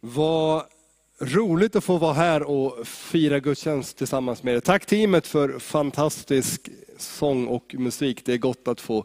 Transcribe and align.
Vad 0.00 0.62
roligt 1.18 1.76
att 1.76 1.84
få 1.84 1.96
vara 1.96 2.12
här 2.12 2.42
och 2.42 2.86
fira 2.86 3.38
gudstjänst 3.38 3.96
tillsammans 3.98 4.42
med 4.42 4.54
er. 4.54 4.60
Tack 4.60 4.86
teamet 4.86 5.26
för 5.26 5.58
fantastisk 5.58 6.68
sång 6.98 7.46
och 7.46 7.74
musik. 7.78 8.24
Det 8.24 8.32
är 8.32 8.38
gott 8.38 8.68
att 8.68 8.80
få 8.80 9.04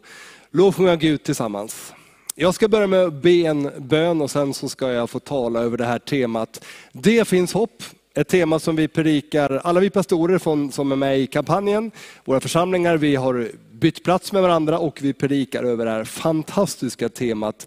lovsjunga 0.50 0.96
Gud 0.96 1.22
tillsammans. 1.22 1.92
Jag 2.34 2.54
ska 2.54 2.68
börja 2.68 2.86
med 2.86 3.04
att 3.04 3.22
be 3.22 3.30
en 3.30 3.70
bön 3.78 4.20
och 4.20 4.30
sen 4.30 4.54
så 4.54 4.68
ska 4.68 4.92
jag 4.92 5.10
få 5.10 5.20
tala 5.20 5.60
över 5.60 5.76
det 5.76 5.84
här 5.84 5.98
temat. 5.98 6.64
Det 6.92 7.28
finns 7.28 7.52
hopp. 7.52 7.82
Ett 8.14 8.28
tema 8.28 8.58
som 8.58 8.76
vi 8.76 8.88
predikar, 8.88 9.60
alla 9.64 9.80
vi 9.80 9.90
pastorer 9.90 10.38
från, 10.38 10.72
som 10.72 10.92
är 10.92 10.96
med 10.96 11.20
i 11.20 11.26
kampanjen, 11.26 11.90
våra 12.24 12.40
församlingar, 12.40 12.96
vi 12.96 13.16
har 13.16 13.50
bytt 13.72 14.04
plats 14.04 14.32
med 14.32 14.42
varandra 14.42 14.78
och 14.78 14.98
vi 15.02 15.12
predikar 15.12 15.64
över 15.64 15.84
det 15.84 15.90
här 15.90 16.04
fantastiska 16.04 17.08
temat 17.08 17.66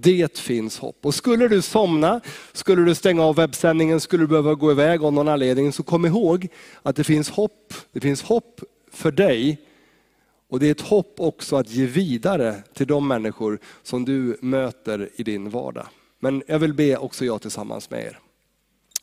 det 0.00 0.38
finns 0.38 0.78
hopp. 0.78 1.06
Och 1.06 1.14
skulle 1.14 1.48
du 1.48 1.62
somna, 1.62 2.20
skulle 2.52 2.84
du 2.84 2.94
stänga 2.94 3.22
av 3.22 3.36
webbsändningen, 3.36 4.00
skulle 4.00 4.22
du 4.22 4.26
behöva 4.26 4.54
gå 4.54 4.70
iväg 4.70 5.04
av 5.04 5.12
någon 5.12 5.28
anledning, 5.28 5.72
så 5.72 5.82
kom 5.82 6.06
ihåg 6.06 6.48
att 6.82 6.96
det 6.96 7.04
finns 7.04 7.30
hopp. 7.30 7.74
Det 7.92 8.00
finns 8.00 8.22
hopp 8.22 8.60
för 8.92 9.10
dig 9.10 9.58
och 10.48 10.60
det 10.60 10.66
är 10.66 10.70
ett 10.70 10.80
hopp 10.80 11.14
också 11.20 11.56
att 11.56 11.70
ge 11.70 11.86
vidare 11.86 12.54
till 12.74 12.86
de 12.86 13.08
människor 13.08 13.58
som 13.82 14.04
du 14.04 14.38
möter 14.40 15.08
i 15.16 15.22
din 15.22 15.50
vardag. 15.50 15.86
Men 16.18 16.42
jag 16.46 16.58
vill 16.58 16.74
be 16.74 16.96
också 16.96 17.24
jag 17.24 17.42
tillsammans 17.42 17.90
med 17.90 18.04
er. 18.04 18.18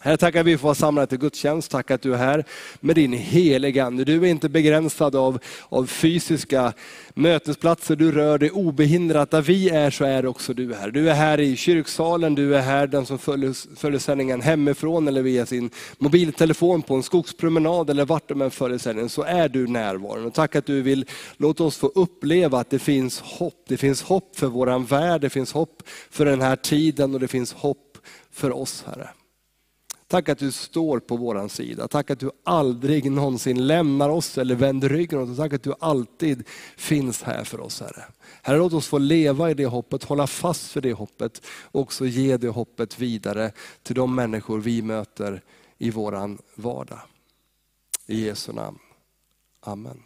Herre, 0.05 0.17
tackar 0.17 0.43
vi 0.43 0.51
för 0.51 0.57
att 0.57 0.63
vara 0.63 0.75
samlade 0.75 1.07
till 1.07 1.17
gudstjänst. 1.17 1.71
Tack 1.71 1.91
att 1.91 2.01
du 2.01 2.13
är 2.13 2.17
här 2.17 2.43
med 2.79 2.95
din 2.95 3.13
heliga 3.13 3.85
Ande. 3.85 4.03
Du 4.03 4.15
är 4.15 4.25
inte 4.25 4.49
begränsad 4.49 5.15
av, 5.15 5.39
av 5.69 5.85
fysiska 5.85 6.73
mötesplatser. 7.13 7.95
Du 7.95 8.11
rör 8.11 8.37
dig 8.37 8.51
obehindrat. 8.51 9.31
Där 9.31 9.41
vi 9.41 9.69
är 9.69 9.91
så 9.91 10.05
är 10.05 10.25
också 10.25 10.53
du 10.53 10.73
här. 10.73 10.91
Du 10.91 11.09
är 11.09 11.13
här 11.13 11.39
i 11.39 11.55
kyrksalen, 11.55 12.35
du 12.35 12.55
är 12.55 12.61
här 12.61 12.87
den 12.87 13.05
som 13.05 13.17
följer, 13.17 13.75
följer 13.75 13.99
sändningen 13.99 14.41
hemifrån 14.41 15.07
eller 15.07 15.21
via 15.21 15.45
sin 15.45 15.69
mobiltelefon 15.97 16.81
på 16.81 16.95
en 16.95 17.03
skogspromenad 17.03 17.89
eller 17.89 18.05
vart 18.05 18.29
de 18.29 18.41
än 18.41 18.51
följer 18.51 18.77
sändningen. 18.77 19.09
Så 19.09 19.23
är 19.23 19.49
du 19.49 19.67
närvarande. 19.67 20.31
Tack 20.31 20.55
att 20.55 20.65
du 20.65 20.81
vill 20.81 21.05
låta 21.37 21.63
oss 21.63 21.77
få 21.77 21.87
uppleva 21.87 22.59
att 22.59 22.69
det 22.69 22.79
finns 22.79 23.19
hopp. 23.19 23.65
Det 23.67 23.77
finns 23.77 24.01
hopp 24.01 24.35
för 24.35 24.47
våran 24.47 24.85
värld, 24.85 25.21
det 25.21 25.29
finns 25.29 25.51
hopp 25.51 25.83
för 26.09 26.25
den 26.25 26.41
här 26.41 26.55
tiden 26.55 27.13
och 27.13 27.19
det 27.19 27.27
finns 27.27 27.53
hopp 27.53 27.97
för 28.31 28.55
oss 28.55 28.83
Herre. 28.87 29.09
Tack 30.07 30.29
att 30.29 30.37
du 30.37 30.51
står 30.51 30.99
på 30.99 31.17
vår 31.17 31.47
sida. 31.47 31.87
Tack 31.87 32.09
att 32.09 32.19
du 32.19 32.31
aldrig 32.43 33.11
någonsin 33.11 33.67
lämnar 33.67 34.09
oss 34.09 34.37
eller 34.37 34.55
vänder 34.55 34.89
ryggen 34.89 35.19
åt 35.19 35.29
oss. 35.29 35.37
Tack 35.37 35.53
att 35.53 35.63
du 35.63 35.73
alltid 35.79 36.47
finns 36.77 37.23
här 37.23 37.43
för 37.43 37.59
oss 37.59 37.81
Herre. 37.81 38.03
Herre 38.41 38.57
låt 38.57 38.73
oss 38.73 38.87
få 38.87 38.97
leva 38.97 39.51
i 39.51 39.53
det 39.53 39.65
hoppet, 39.65 40.03
hålla 40.03 40.27
fast 40.27 40.71
för 40.71 40.81
det 40.81 40.93
hoppet 40.93 41.41
och 41.47 41.81
också 41.81 42.05
ge 42.05 42.37
det 42.37 42.47
hoppet 42.49 42.99
vidare 42.99 43.51
till 43.83 43.95
de 43.95 44.15
människor 44.15 44.59
vi 44.59 44.81
möter 44.81 45.41
i 45.77 45.89
våran 45.89 46.37
vardag. 46.55 46.99
I 48.05 48.25
Jesu 48.25 48.53
namn. 48.53 48.79
Amen. 49.59 50.03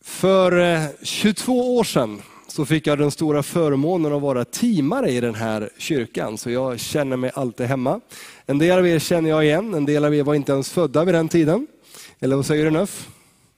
För 0.00 0.58
eh, 0.58 0.88
22 1.02 1.76
år 1.76 1.84
sedan 1.84 2.22
så 2.58 2.64
fick 2.64 2.86
jag 2.86 2.98
den 2.98 3.10
stora 3.10 3.42
förmånen 3.42 4.12
att 4.12 4.22
vara 4.22 4.44
teamare 4.44 5.10
i 5.10 5.20
den 5.20 5.34
här 5.34 5.70
kyrkan, 5.76 6.38
så 6.38 6.50
jag 6.50 6.80
känner 6.80 7.16
mig 7.16 7.30
alltid 7.34 7.66
hemma. 7.66 8.00
En 8.46 8.58
del 8.58 8.78
av 8.78 8.88
er 8.88 8.98
känner 8.98 9.30
jag 9.30 9.44
igen, 9.44 9.74
en 9.74 9.84
del 9.84 10.04
av 10.04 10.14
er 10.14 10.22
var 10.22 10.34
inte 10.34 10.52
ens 10.52 10.70
födda 10.70 11.04
vid 11.04 11.14
den 11.14 11.28
tiden. 11.28 11.66
Eller 12.18 12.36
vad 12.36 12.46
säger 12.46 12.64
du 12.64 12.70
Nöff? 12.70 13.08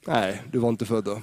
Nej, 0.07 0.43
du 0.53 0.59
var 0.59 0.69
inte 0.69 0.87
född 0.87 1.05
då. 1.05 1.23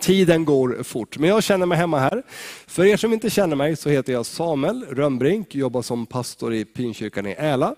Tiden 0.00 0.44
går 0.44 0.82
fort, 0.82 1.18
men 1.18 1.28
jag 1.28 1.42
känner 1.42 1.66
mig 1.66 1.78
hemma 1.78 1.98
här. 1.98 2.22
För 2.66 2.84
er 2.84 2.96
som 2.96 3.12
inte 3.12 3.30
känner 3.30 3.56
mig 3.56 3.76
så 3.76 3.88
heter 3.88 4.12
jag 4.12 4.26
Samuel 4.26 4.84
Rönnbrink, 4.90 5.54
jobbar 5.54 5.82
som 5.82 6.06
pastor 6.06 6.54
i 6.54 6.64
Pinkyrkan 6.64 7.26
i 7.26 7.32
Äla. 7.32 7.74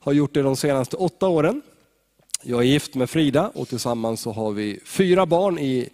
Har 0.00 0.12
gjort 0.12 0.34
det 0.34 0.42
de 0.42 0.56
senaste 0.56 0.96
åtta 0.96 1.28
åren. 1.28 1.62
Jag 2.42 2.60
är 2.60 2.64
gift 2.64 2.94
med 2.94 3.10
Frida 3.10 3.50
och 3.54 3.68
tillsammans 3.68 4.20
så 4.20 4.32
har 4.32 4.52
vi 4.52 4.80
fyra 4.84 5.26
barn 5.26 5.58
i 5.58 5.88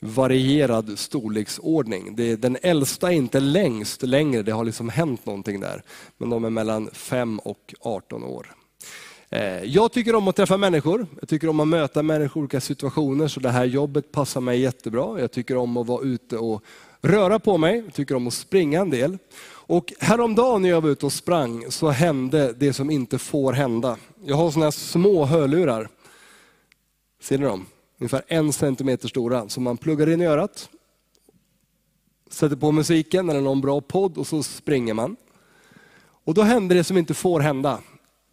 varierad 0.00 0.98
storleksordning. 0.98 2.16
Det, 2.16 2.36
den 2.36 2.56
äldsta 2.62 3.12
är 3.12 3.16
inte 3.16 3.40
längst 3.40 4.02
längre, 4.02 4.42
det 4.42 4.52
har 4.52 4.64
liksom 4.64 4.88
hänt 4.88 5.26
någonting 5.26 5.60
där. 5.60 5.82
Men 6.18 6.30
de 6.30 6.44
är 6.44 6.50
mellan 6.50 6.90
5 6.92 7.38
och 7.38 7.74
18 7.80 8.24
år. 8.24 8.54
Eh, 9.30 9.64
jag 9.64 9.92
tycker 9.92 10.14
om 10.14 10.28
att 10.28 10.36
träffa 10.36 10.56
människor, 10.56 11.06
jag 11.20 11.28
tycker 11.28 11.48
om 11.48 11.60
att 11.60 11.68
möta 11.68 12.02
människor 12.02 12.40
i 12.40 12.42
olika 12.42 12.60
situationer, 12.60 13.28
så 13.28 13.40
det 13.40 13.50
här 13.50 13.64
jobbet 13.64 14.12
passar 14.12 14.40
mig 14.40 14.60
jättebra. 14.60 15.20
Jag 15.20 15.32
tycker 15.32 15.56
om 15.56 15.76
att 15.76 15.86
vara 15.86 16.04
ute 16.04 16.36
och 16.38 16.62
röra 17.02 17.38
på 17.38 17.58
mig, 17.58 17.82
jag 17.84 17.94
tycker 17.94 18.14
om 18.14 18.26
att 18.26 18.34
springa 18.34 18.80
en 18.80 18.90
del. 18.90 19.18
Och 19.50 19.92
häromdagen 20.00 20.62
när 20.62 20.68
jag 20.68 20.80
var 20.80 20.90
ute 20.90 21.06
och 21.06 21.12
sprang 21.12 21.70
så 21.70 21.88
hände 21.88 22.52
det 22.52 22.72
som 22.72 22.90
inte 22.90 23.18
får 23.18 23.52
hända. 23.52 23.96
Jag 24.24 24.36
har 24.36 24.50
sådana 24.50 24.66
här 24.66 24.70
små 24.70 25.24
hörlurar. 25.24 25.88
Ser 27.22 27.38
ni 27.38 27.44
dem? 27.44 27.66
Ungefär 27.98 28.22
en 28.28 28.52
centimeter 28.52 29.08
stora, 29.08 29.48
som 29.48 29.62
man 29.62 29.76
pluggar 29.76 30.08
in 30.08 30.20
i 30.20 30.26
örat, 30.26 30.70
sätter 32.30 32.56
på 32.56 32.72
musiken 32.72 33.30
eller 33.30 33.40
någon 33.40 33.60
bra 33.60 33.80
podd 33.80 34.18
och 34.18 34.26
så 34.26 34.42
springer 34.42 34.94
man. 34.94 35.16
Och 36.24 36.34
då 36.34 36.42
hände 36.42 36.74
det 36.74 36.84
som 36.84 36.98
inte 36.98 37.14
får 37.14 37.40
hända. 37.40 37.78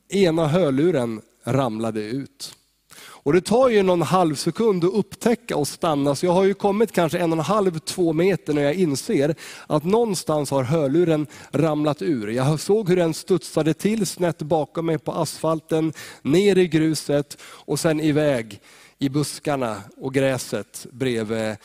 Ena 0.09 0.47
hörluren 0.47 1.21
ramlade 1.43 2.01
ut. 2.01 2.55
Och 2.97 3.33
det 3.33 3.41
tar 3.41 3.69
ju 3.69 3.83
någon 3.83 4.01
halv 4.01 4.35
sekund 4.35 4.83
att 4.83 4.93
upptäcka 4.93 5.57
och 5.57 5.67
stanna, 5.67 6.15
så 6.15 6.25
jag 6.25 6.33
har 6.33 6.43
ju 6.43 6.53
kommit 6.53 6.91
kanske 6.91 7.19
en 7.19 7.31
och 7.31 7.37
en 7.37 7.45
halv, 7.45 7.79
två 7.79 8.13
meter 8.13 8.53
när 8.53 8.61
jag 8.61 8.73
inser 8.73 9.35
att 9.67 9.83
någonstans 9.83 10.51
har 10.51 10.63
hörluren 10.63 11.27
ramlat 11.51 12.01
ur. 12.01 12.27
Jag 12.27 12.59
såg 12.59 12.89
hur 12.89 12.95
den 12.95 13.13
studsade 13.13 13.73
till 13.73 14.05
snett 14.05 14.37
bakom 14.37 14.85
mig 14.85 14.97
på 14.97 15.11
asfalten, 15.11 15.93
ner 16.21 16.57
i 16.57 16.67
gruset 16.67 17.37
och 17.41 17.79
sen 17.79 17.99
iväg 17.99 18.61
i 19.05 19.09
buskarna 19.09 19.81
och 19.97 20.13
gräset 20.13 20.85
bredvid 20.91 21.55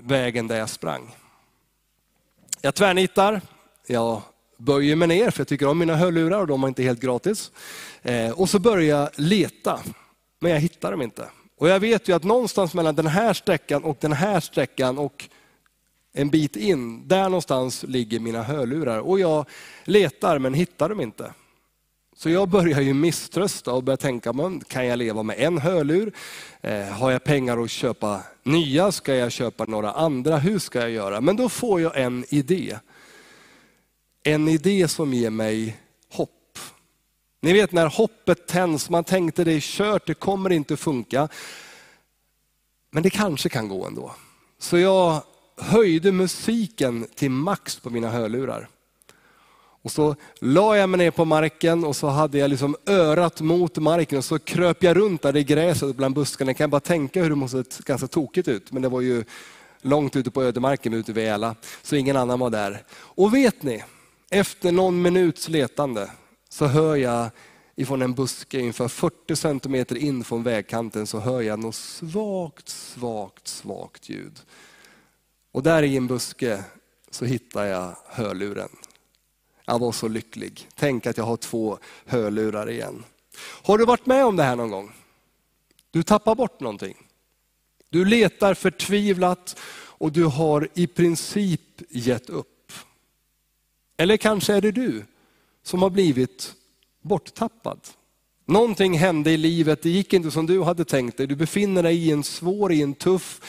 vägen 0.00 0.48
där 0.48 0.58
jag 0.58 0.68
sprang. 0.68 1.16
Jag 2.60 2.74
tvärnitar, 2.74 3.40
jag 3.86 4.22
böjer 4.56 4.96
mig 4.96 5.08
ner 5.08 5.30
för 5.30 5.40
jag 5.40 5.48
tycker 5.48 5.68
om 5.68 5.78
mina 5.78 5.96
hörlurar 5.96 6.40
och 6.40 6.46
de 6.46 6.60
var 6.60 6.68
inte 6.68 6.82
helt 6.82 7.00
gratis. 7.00 7.52
Eh, 8.02 8.30
och 8.30 8.48
så 8.48 8.58
börjar 8.58 8.98
jag 8.98 9.10
leta, 9.14 9.80
men 10.40 10.52
jag 10.52 10.60
hittar 10.60 10.90
dem 10.90 11.02
inte. 11.02 11.26
Och 11.56 11.68
jag 11.68 11.80
vet 11.80 12.08
ju 12.08 12.12
att 12.12 12.24
någonstans 12.24 12.74
mellan 12.74 12.94
den 12.94 13.06
här 13.06 13.32
sträckan 13.32 13.84
och 13.84 13.96
den 14.00 14.12
här 14.12 14.40
sträckan 14.40 14.98
och 14.98 15.28
en 16.12 16.30
bit 16.30 16.56
in, 16.56 17.08
där 17.08 17.24
någonstans 17.24 17.82
ligger 17.82 18.20
mina 18.20 18.42
hörlurar. 18.42 18.98
Och 18.98 19.20
jag 19.20 19.46
letar 19.84 20.38
men 20.38 20.54
hittar 20.54 20.88
dem 20.88 21.00
inte. 21.00 21.32
Så 22.20 22.30
jag 22.30 22.48
börjar 22.48 22.80
ju 22.80 22.94
misströsta 22.94 23.72
och 23.72 23.82
börjar 23.82 23.96
tänka, 23.96 24.32
kan 24.68 24.86
jag 24.86 24.98
leva 24.98 25.22
med 25.22 25.36
en 25.38 25.58
hörlur? 25.58 26.12
Eh, 26.60 26.84
har 26.84 27.10
jag 27.10 27.24
pengar 27.24 27.58
att 27.58 27.70
köpa 27.70 28.22
nya? 28.42 28.92
Ska 28.92 29.14
jag 29.14 29.32
köpa 29.32 29.64
några 29.64 29.92
andra? 29.92 30.38
Hur 30.38 30.58
ska 30.58 30.80
jag 30.80 30.90
göra? 30.90 31.20
Men 31.20 31.36
då 31.36 31.48
får 31.48 31.80
jag 31.80 32.00
en 32.00 32.24
idé. 32.28 32.78
En 34.22 34.48
idé 34.48 34.88
som 34.88 35.14
ger 35.14 35.30
mig 35.30 35.80
hopp. 36.12 36.58
Ni 37.42 37.52
vet 37.52 37.72
när 37.72 37.86
hoppet 37.86 38.46
tänds, 38.46 38.90
man 38.90 39.04
tänkte 39.04 39.44
det 39.44 39.52
är 39.52 39.60
kört, 39.60 40.06
det 40.06 40.14
kommer 40.14 40.50
inte 40.50 40.76
funka. 40.76 41.28
Men 42.90 43.02
det 43.02 43.10
kanske 43.10 43.48
kan 43.48 43.68
gå 43.68 43.86
ändå. 43.86 44.14
Så 44.58 44.78
jag 44.78 45.22
höjde 45.56 46.12
musiken 46.12 47.06
till 47.14 47.30
max 47.30 47.76
på 47.76 47.90
mina 47.90 48.10
hörlurar. 48.10 48.68
Och 49.82 49.92
så 49.92 50.16
la 50.40 50.76
jag 50.76 50.88
mig 50.88 50.98
ner 50.98 51.10
på 51.10 51.24
marken 51.24 51.84
och 51.84 51.96
så 51.96 52.06
hade 52.06 52.38
jag 52.38 52.50
liksom 52.50 52.76
örat 52.86 53.40
mot 53.40 53.78
marken 53.78 54.18
och 54.18 54.24
så 54.24 54.38
kröp 54.38 54.82
jag 54.82 54.96
runt 54.96 55.22
där 55.22 55.36
i 55.36 55.44
gräset 55.44 55.96
bland 55.96 56.14
buskarna. 56.14 56.48
Jag 56.48 56.56
kan 56.56 56.70
bara 56.70 56.80
tänka 56.80 57.22
hur 57.22 57.30
det 57.30 57.36
måste 57.36 57.64
se 57.70 57.82
ganska 57.86 58.06
tokigt 58.06 58.48
ut, 58.48 58.72
men 58.72 58.82
det 58.82 58.88
var 58.88 59.00
ju 59.00 59.24
långt 59.82 60.16
ute 60.16 60.30
på 60.30 60.42
ödemarken 60.42 60.94
ute 60.94 61.12
vid 61.12 61.28
Äla, 61.28 61.54
så 61.82 61.96
ingen 61.96 62.16
annan 62.16 62.38
var 62.38 62.50
där. 62.50 62.82
Och 62.92 63.34
vet 63.34 63.62
ni, 63.62 63.84
efter 64.30 64.72
någon 64.72 65.02
minuts 65.02 65.48
letande 65.48 66.10
så 66.48 66.66
hör 66.66 66.96
jag 66.96 67.30
ifrån 67.76 68.02
en 68.02 68.14
buske 68.14 68.58
ungefär 68.58 68.88
40 68.88 69.36
centimeter 69.36 69.96
in 69.96 70.24
från 70.24 70.42
vägkanten 70.42 71.06
så 71.06 71.18
hör 71.18 71.40
jag 71.40 71.58
något 71.58 71.74
svagt, 71.74 72.68
svagt, 72.68 73.48
svagt 73.48 74.08
ljud. 74.08 74.40
Och 75.52 75.62
där 75.62 75.82
i 75.82 75.96
en 75.96 76.06
buske 76.06 76.64
så 77.10 77.24
hittar 77.24 77.64
jag 77.64 77.96
hörluren. 78.06 78.68
Jag 79.70 79.78
var 79.78 79.92
så 79.92 80.08
lycklig. 80.08 80.68
Tänk 80.74 81.06
att 81.06 81.16
jag 81.16 81.24
har 81.24 81.36
två 81.36 81.78
hörlurar 82.06 82.70
igen. 82.70 83.04
Har 83.62 83.78
du 83.78 83.84
varit 83.84 84.06
med 84.06 84.24
om 84.24 84.36
det 84.36 84.42
här 84.42 84.56
någon 84.56 84.70
gång? 84.70 84.92
Du 85.90 86.02
tappar 86.02 86.34
bort 86.34 86.60
någonting. 86.60 86.96
Du 87.90 88.04
letar 88.04 88.54
förtvivlat 88.54 89.60
och 89.72 90.12
du 90.12 90.24
har 90.24 90.68
i 90.74 90.86
princip 90.86 91.82
gett 91.88 92.30
upp. 92.30 92.72
Eller 93.96 94.16
kanske 94.16 94.54
är 94.54 94.60
det 94.60 94.70
du 94.70 95.04
som 95.62 95.82
har 95.82 95.90
blivit 95.90 96.54
borttappad. 97.02 97.80
Någonting 98.46 98.98
hände 98.98 99.30
i 99.30 99.36
livet, 99.36 99.82
det 99.82 99.90
gick 99.90 100.12
inte 100.12 100.30
som 100.30 100.46
du 100.46 100.62
hade 100.62 100.84
tänkt 100.84 101.16
dig. 101.16 101.26
Du 101.26 101.36
befinner 101.36 101.82
dig 101.82 102.06
i 102.06 102.10
en 102.10 102.24
svår, 102.24 102.72
i 102.72 102.82
en 102.82 102.94
tuff 102.94 103.40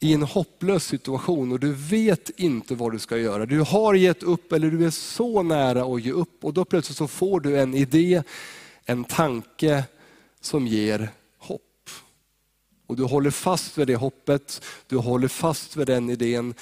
i 0.00 0.12
en 0.12 0.22
hopplös 0.22 0.84
situation 0.84 1.52
och 1.52 1.60
du 1.60 1.72
vet 1.72 2.30
inte 2.30 2.74
vad 2.74 2.92
du 2.92 2.98
ska 2.98 3.16
göra. 3.16 3.46
Du 3.46 3.60
har 3.60 3.94
gett 3.94 4.22
upp 4.22 4.52
eller 4.52 4.70
du 4.70 4.86
är 4.86 4.90
så 4.90 5.42
nära 5.42 5.94
att 5.94 6.02
ge 6.02 6.12
upp 6.12 6.44
och 6.44 6.54
då 6.54 6.64
plötsligt 6.64 6.98
så 6.98 7.08
får 7.08 7.40
du 7.40 7.60
en 7.60 7.74
idé, 7.74 8.22
en 8.84 9.04
tanke 9.04 9.84
som 10.40 10.66
ger 10.66 11.10
hopp. 11.38 11.90
Och 12.86 12.96
du 12.96 13.04
håller 13.04 13.30
fast 13.30 13.78
vid 13.78 13.86
det 13.86 13.96
hoppet, 13.96 14.62
du 14.86 14.96
håller 14.96 15.28
fast 15.28 15.76
vid 15.76 15.86
den 15.86 16.10
idén 16.10 16.54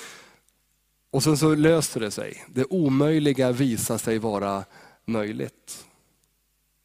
och 1.10 1.22
sen 1.22 1.38
så 1.38 1.54
löser 1.54 2.00
det 2.00 2.10
sig. 2.10 2.44
Det 2.48 2.64
omöjliga 2.64 3.52
visar 3.52 3.98
sig 3.98 4.18
vara 4.18 4.64
möjligt. 5.04 5.86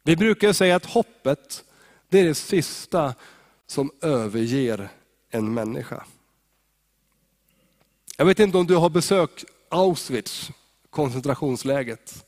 Vi 0.04 0.16
brukar 0.16 0.52
säga 0.52 0.76
att 0.76 0.86
hoppet, 0.86 1.64
det 2.08 2.20
är 2.20 2.24
det 2.24 2.34
sista 2.34 3.14
som 3.66 3.90
överger 4.00 4.88
en 5.30 5.54
människa. 5.54 6.04
Jag 8.22 8.26
vet 8.26 8.40
inte 8.40 8.58
om 8.58 8.66
du 8.66 8.76
har 8.76 8.90
besökt 8.90 9.44
Auschwitz, 9.68 10.50
koncentrationsläget. 10.90 12.24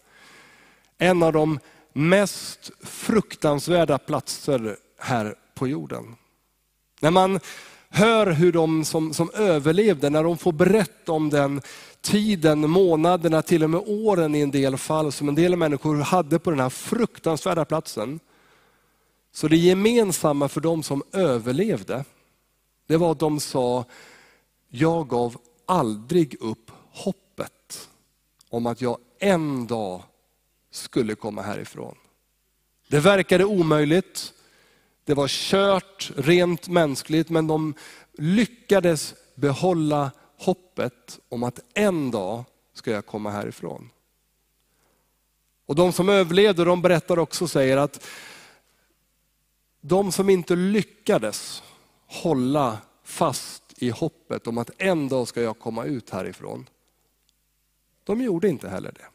En 0.98 1.22
av 1.22 1.32
de 1.32 1.58
mest 1.92 2.70
fruktansvärda 2.82 3.98
platser 3.98 4.76
här 4.98 5.34
på 5.54 5.68
jorden. 5.68 6.16
När 7.00 7.10
man 7.10 7.40
hör 7.88 8.26
hur 8.26 8.52
de 8.52 8.84
som, 8.84 9.14
som 9.14 9.30
överlevde, 9.34 10.10
när 10.10 10.24
de 10.24 10.38
får 10.38 10.52
berätta 10.52 11.12
om 11.12 11.30
den 11.30 11.62
tiden, 12.00 12.70
månaderna, 12.70 13.42
till 13.42 13.64
och 13.64 13.70
med 13.70 13.82
åren 13.86 14.34
i 14.34 14.40
en 14.40 14.50
del 14.50 14.76
fall, 14.76 15.12
som 15.12 15.28
en 15.28 15.34
del 15.34 15.56
människor 15.56 15.96
hade 15.96 16.38
på 16.38 16.50
den 16.50 16.60
här 16.60 16.70
fruktansvärda 16.70 17.64
platsen. 17.64 18.20
Så 19.32 19.48
det 19.48 19.56
gemensamma 19.56 20.48
för 20.48 20.60
de 20.60 20.82
som 20.82 21.02
överlevde, 21.12 22.04
det 22.86 22.96
var 22.96 23.12
att 23.12 23.18
de 23.18 23.40
sa, 23.40 23.84
jag 24.68 25.08
gav 25.08 25.36
aldrig 25.66 26.36
upp 26.40 26.70
hoppet 26.90 27.88
om 28.48 28.66
att 28.66 28.80
jag 28.80 28.98
en 29.18 29.66
dag 29.66 30.02
skulle 30.70 31.14
komma 31.14 31.42
härifrån. 31.42 31.94
Det 32.88 33.00
verkade 33.00 33.44
omöjligt, 33.44 34.32
det 35.04 35.14
var 35.14 35.28
kört 35.28 36.12
rent 36.16 36.68
mänskligt, 36.68 37.30
men 37.30 37.46
de 37.46 37.74
lyckades 38.12 39.14
behålla 39.34 40.10
hoppet 40.38 41.18
om 41.28 41.42
att 41.42 41.60
en 41.74 42.10
dag 42.10 42.44
ska 42.74 42.90
jag 42.90 43.06
komma 43.06 43.30
härifrån. 43.30 43.90
Och 45.66 45.74
de 45.74 45.92
som 45.92 46.08
överlevde, 46.08 46.64
de 46.64 46.82
berättar 46.82 47.18
också 47.18 47.44
och 47.44 47.50
säger 47.50 47.76
att 47.76 48.06
de 49.80 50.12
som 50.12 50.30
inte 50.30 50.56
lyckades 50.56 51.62
hålla 52.06 52.78
fast 53.04 53.63
i 53.76 53.90
hoppet 53.90 54.46
om 54.46 54.58
att 54.58 54.70
en 54.78 55.08
dag 55.08 55.28
ska 55.28 55.42
jag 55.42 55.58
komma 55.58 55.84
ut 55.84 56.10
härifrån. 56.10 56.68
De 58.04 58.22
gjorde 58.22 58.48
inte 58.48 58.68
heller 58.68 58.92
det. 58.92 59.06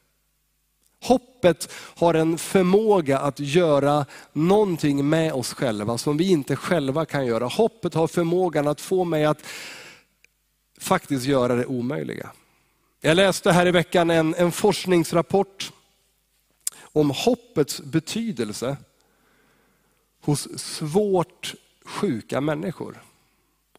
Hoppet 1.01 1.71
har 1.73 2.13
en 2.13 2.37
förmåga 2.37 3.19
att 3.19 3.39
göra 3.39 4.05
någonting 4.33 5.09
med 5.09 5.33
oss 5.33 5.53
själva 5.53 5.97
som 5.97 6.17
vi 6.17 6.31
inte 6.31 6.55
själva 6.55 7.05
kan 7.05 7.25
göra. 7.25 7.45
Hoppet 7.45 7.93
har 7.93 8.07
förmågan 8.07 8.67
att 8.67 8.81
få 8.81 9.03
mig 9.03 9.25
att 9.25 9.45
faktiskt 10.79 11.25
göra 11.25 11.55
det 11.55 11.65
omöjliga. 11.65 12.31
Jag 13.01 13.15
läste 13.15 13.51
här 13.51 13.65
i 13.65 13.71
veckan 13.71 14.09
en, 14.09 14.35
en 14.35 14.51
forskningsrapport 14.51 15.71
om 16.81 17.09
hoppets 17.09 17.81
betydelse 17.81 18.77
hos 20.21 20.59
svårt 20.59 21.55
sjuka 21.85 22.41
människor. 22.41 23.01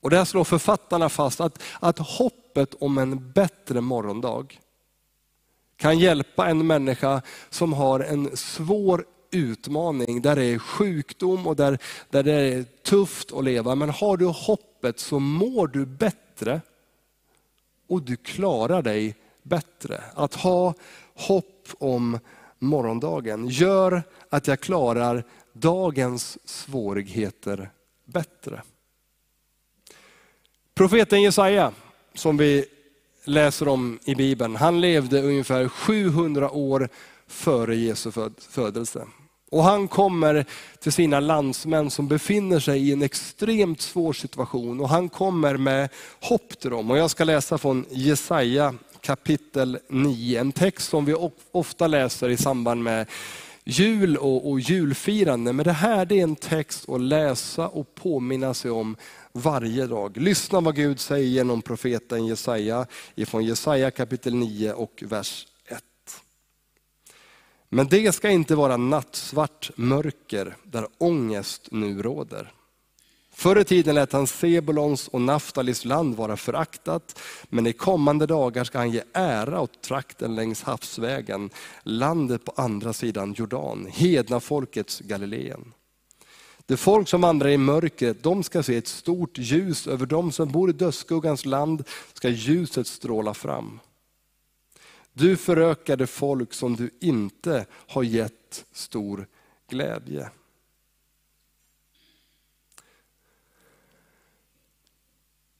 Och 0.01 0.11
där 0.11 0.25
slår 0.25 0.45
författarna 0.45 1.09
fast 1.09 1.41
att, 1.41 1.63
att 1.81 1.99
hoppet 1.99 2.75
om 2.81 2.99
en 2.99 3.33
bättre 3.33 3.81
morgondag 3.81 4.61
kan 5.77 5.99
hjälpa 5.99 6.49
en 6.49 6.67
människa 6.67 7.23
som 7.51 7.73
har 7.73 8.01
en 8.01 8.37
svår 8.37 9.05
utmaning, 9.31 10.23
där 10.23 10.37
det 10.37 10.45
är 10.45 10.59
sjukdom 10.59 11.47
och 11.47 11.57
där, 11.57 11.79
där 12.11 12.23
det 12.23 12.33
är 12.33 12.65
tufft 12.83 13.33
att 13.33 13.45
leva. 13.45 13.75
Men 13.75 13.91
har 13.91 14.17
du 14.17 14.27
hoppet 14.27 14.99
så 14.99 15.19
mår 15.19 15.67
du 15.67 15.87
bättre 15.87 16.61
och 17.89 18.03
du 18.03 18.17
klarar 18.17 18.83
dig 18.83 19.15
bättre. 19.43 20.05
Att 20.15 20.35
ha 20.35 20.75
hopp 21.15 21.69
om 21.79 22.19
morgondagen 22.59 23.49
gör 23.49 24.03
att 24.29 24.47
jag 24.47 24.61
klarar 24.61 25.25
dagens 25.53 26.39
svårigheter 26.49 27.71
bättre. 28.05 28.63
Profeten 30.81 31.23
Jesaja, 31.23 31.73
som 32.15 32.37
vi 32.37 32.65
läser 33.25 33.69
om 33.69 33.99
i 34.05 34.15
Bibeln, 34.15 34.57
han 34.57 34.81
levde 34.81 35.23
ungefär 35.23 35.69
700 35.69 36.51
år 36.51 36.89
före 37.29 37.77
Jesu 37.77 38.13
födelse. 38.51 39.07
Och 39.51 39.65
han 39.65 39.89
kommer 39.89 40.45
till 40.81 40.93
sina 40.93 41.21
landsmän 41.21 41.91
som 41.91 42.09
befinner 42.09 42.61
sig 42.61 42.89
i 42.89 42.93
en 42.93 43.03
extremt 43.03 43.81
svår 43.81 44.13
situation 44.13 44.81
och 44.81 44.89
han 44.89 45.09
kommer 45.09 45.57
med 45.57 45.89
hopp 46.21 46.59
till 46.61 46.71
dem. 46.71 46.91
Och 46.91 46.99
jag 46.99 47.11
ska 47.11 47.25
läsa 47.25 47.59
från 47.59 47.85
Jesaja 47.91 48.75
kapitel 49.01 49.79
9, 49.89 50.41
en 50.41 50.53
text 50.53 50.89
som 50.89 51.05
vi 51.05 51.15
ofta 51.53 51.87
läser 51.87 52.29
i 52.29 52.37
samband 52.37 52.83
med 52.83 53.07
jul 53.65 54.17
och, 54.17 54.51
och 54.51 54.61
julfirande. 54.61 55.53
Men 55.53 55.65
det 55.65 55.73
här 55.73 56.05
det 56.05 56.19
är 56.19 56.23
en 56.23 56.37
text 56.37 56.89
att 56.89 57.01
läsa 57.01 57.69
och 57.69 57.95
påminna 57.95 58.55
sig 58.55 58.71
om 58.71 58.97
varje 59.33 59.87
dag. 59.87 60.17
Lyssna 60.17 60.61
vad 60.61 60.77
Gud 60.77 61.01
säger 61.01 61.29
genom 61.29 61.63
profeten 61.63 62.27
Jesaja, 62.27 62.87
ifrån 63.15 63.45
Jesaja 63.45 63.91
kapitel 63.91 64.35
9 64.35 64.73
och 64.73 65.03
vers 65.07 65.47
1. 65.67 65.85
Men 67.69 67.89
det 67.89 68.13
ska 68.13 68.31
inte 68.31 68.55
vara 68.55 68.77
nattsvart 68.77 69.71
mörker 69.77 70.57
där 70.65 70.87
ångest 70.99 71.69
nu 71.71 72.03
råder. 72.03 72.53
Förr 73.33 73.59
i 73.59 73.65
tiden 73.65 73.95
lät 73.95 74.13
han 74.13 74.27
Sebulons 74.27 75.09
och 75.09 75.21
Naftalis 75.21 75.85
land 75.85 76.17
vara 76.17 76.37
föraktat, 76.37 77.21
men 77.49 77.67
i 77.67 77.73
kommande 77.73 78.27
dagar 78.27 78.65
ska 78.65 78.79
han 78.79 78.91
ge 78.91 79.03
ära 79.13 79.61
åt 79.61 79.83
trakten 79.83 80.35
längs 80.35 80.63
havsvägen, 80.63 81.51
landet 81.83 82.45
på 82.45 82.53
andra 82.57 82.93
sidan 82.93 83.35
Jordan, 83.39 83.87
hedna 83.91 84.41
folkets 84.41 85.01
Galileen. 85.01 85.73
Det 86.71 86.77
folk 86.77 87.09
som 87.09 87.21
vandrar 87.21 87.49
i 87.49 87.59
mörkret, 87.59 88.23
de 88.23 88.43
ska 88.43 88.63
se 88.63 88.77
ett 88.77 88.89
stort 88.89 89.39
ljus. 89.39 89.87
Över 89.87 90.07
dem 90.07 90.33
som 90.33 90.53
bor 90.53 90.71
i 90.71 90.73
dödsskuggans 90.73 91.45
land 91.45 91.85
ska 92.13 92.29
ljuset 92.29 92.87
stråla 92.87 93.35
fram. 93.35 93.81
Du 95.13 95.37
förökade 95.37 96.07
folk 96.07 96.55
som 96.55 96.77
du 96.77 96.91
inte 97.01 97.67
har 97.71 98.03
gett 98.03 98.65
stor 98.73 99.27
glädje. 99.69 100.31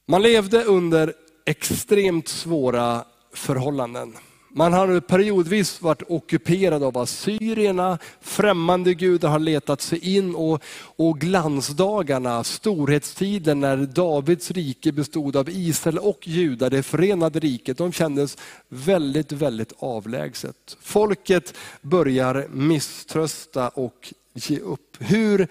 Man 0.05 0.21
levde 0.21 0.63
under 0.63 1.13
extremt 1.45 2.27
svåra 2.27 3.05
förhållanden. 3.33 4.17
Man 4.53 4.73
har 4.73 4.99
periodvis 4.99 5.81
varit 5.81 6.03
ockuperad 6.07 6.83
av 6.83 6.97
assyrierna, 6.97 7.97
främmande 8.21 8.93
gudar 8.93 9.29
har 9.29 9.39
letat 9.39 9.81
sig 9.81 10.15
in 10.15 10.35
och, 10.35 10.63
och 10.95 11.19
glansdagarna, 11.19 12.43
storhetstiden 12.43 13.59
när 13.59 13.77
Davids 13.77 14.51
rike 14.51 14.91
bestod 14.91 15.35
av 15.35 15.49
Israel 15.49 15.97
och 15.97 16.27
Juda, 16.27 16.69
det 16.69 16.83
förenade 16.83 17.39
riket, 17.39 17.77
de 17.77 17.91
kändes 17.91 18.37
väldigt, 18.69 19.31
väldigt 19.31 19.73
avlägset. 19.79 20.77
Folket 20.81 21.53
börjar 21.81 22.47
misströsta 22.51 23.69
och 23.69 24.13
ge 24.33 24.59
upp. 24.59 24.97
Hur, 24.99 25.47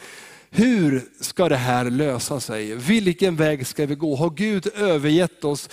hur 0.51 1.05
ska 1.21 1.49
det 1.49 1.57
här 1.57 1.91
lösa 1.91 2.41
sig? 2.41 2.75
Vilken 2.75 3.37
väg 3.37 3.67
ska 3.67 3.87
vi 3.87 3.95
gå? 3.95 4.17
Har 4.17 4.31
Gud 4.31 4.67
övergett 4.75 5.45
oss? 5.45 5.69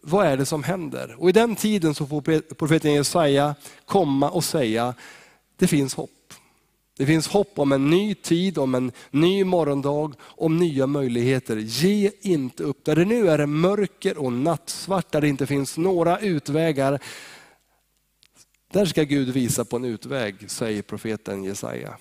Vad 0.00 0.26
är 0.26 0.36
det 0.36 0.46
som 0.46 0.62
händer? 0.62 1.16
Och 1.18 1.28
I 1.28 1.32
den 1.32 1.56
tiden 1.56 1.94
så 1.94 2.06
får 2.06 2.54
profeten 2.54 2.92
Jesaja 2.92 3.54
komma 3.84 4.30
och 4.30 4.44
säga, 4.44 4.94
det 5.56 5.66
finns 5.66 5.94
hopp. 5.94 6.10
Det 6.96 7.06
finns 7.06 7.28
hopp 7.28 7.58
om 7.58 7.72
en 7.72 7.90
ny 7.90 8.14
tid, 8.14 8.58
om 8.58 8.74
en 8.74 8.92
ny 9.10 9.44
morgondag, 9.44 10.12
om 10.20 10.56
nya 10.56 10.86
möjligheter. 10.86 11.56
Ge 11.56 12.10
inte 12.20 12.62
upp. 12.62 12.84
Där 12.84 12.96
det 12.96 13.04
nu 13.04 13.30
är 13.30 13.46
mörker 13.46 14.18
och 14.18 14.32
nattsvart, 14.32 15.12
där 15.12 15.20
det 15.20 15.28
inte 15.28 15.46
finns 15.46 15.78
några 15.78 16.18
utvägar. 16.18 17.00
Där 18.72 18.86
ska 18.86 19.02
Gud 19.02 19.28
visa 19.28 19.64
på 19.64 19.76
en 19.76 19.84
utväg, 19.84 20.50
säger 20.50 20.82
profeten 20.82 21.44
Jesaja. 21.44 21.96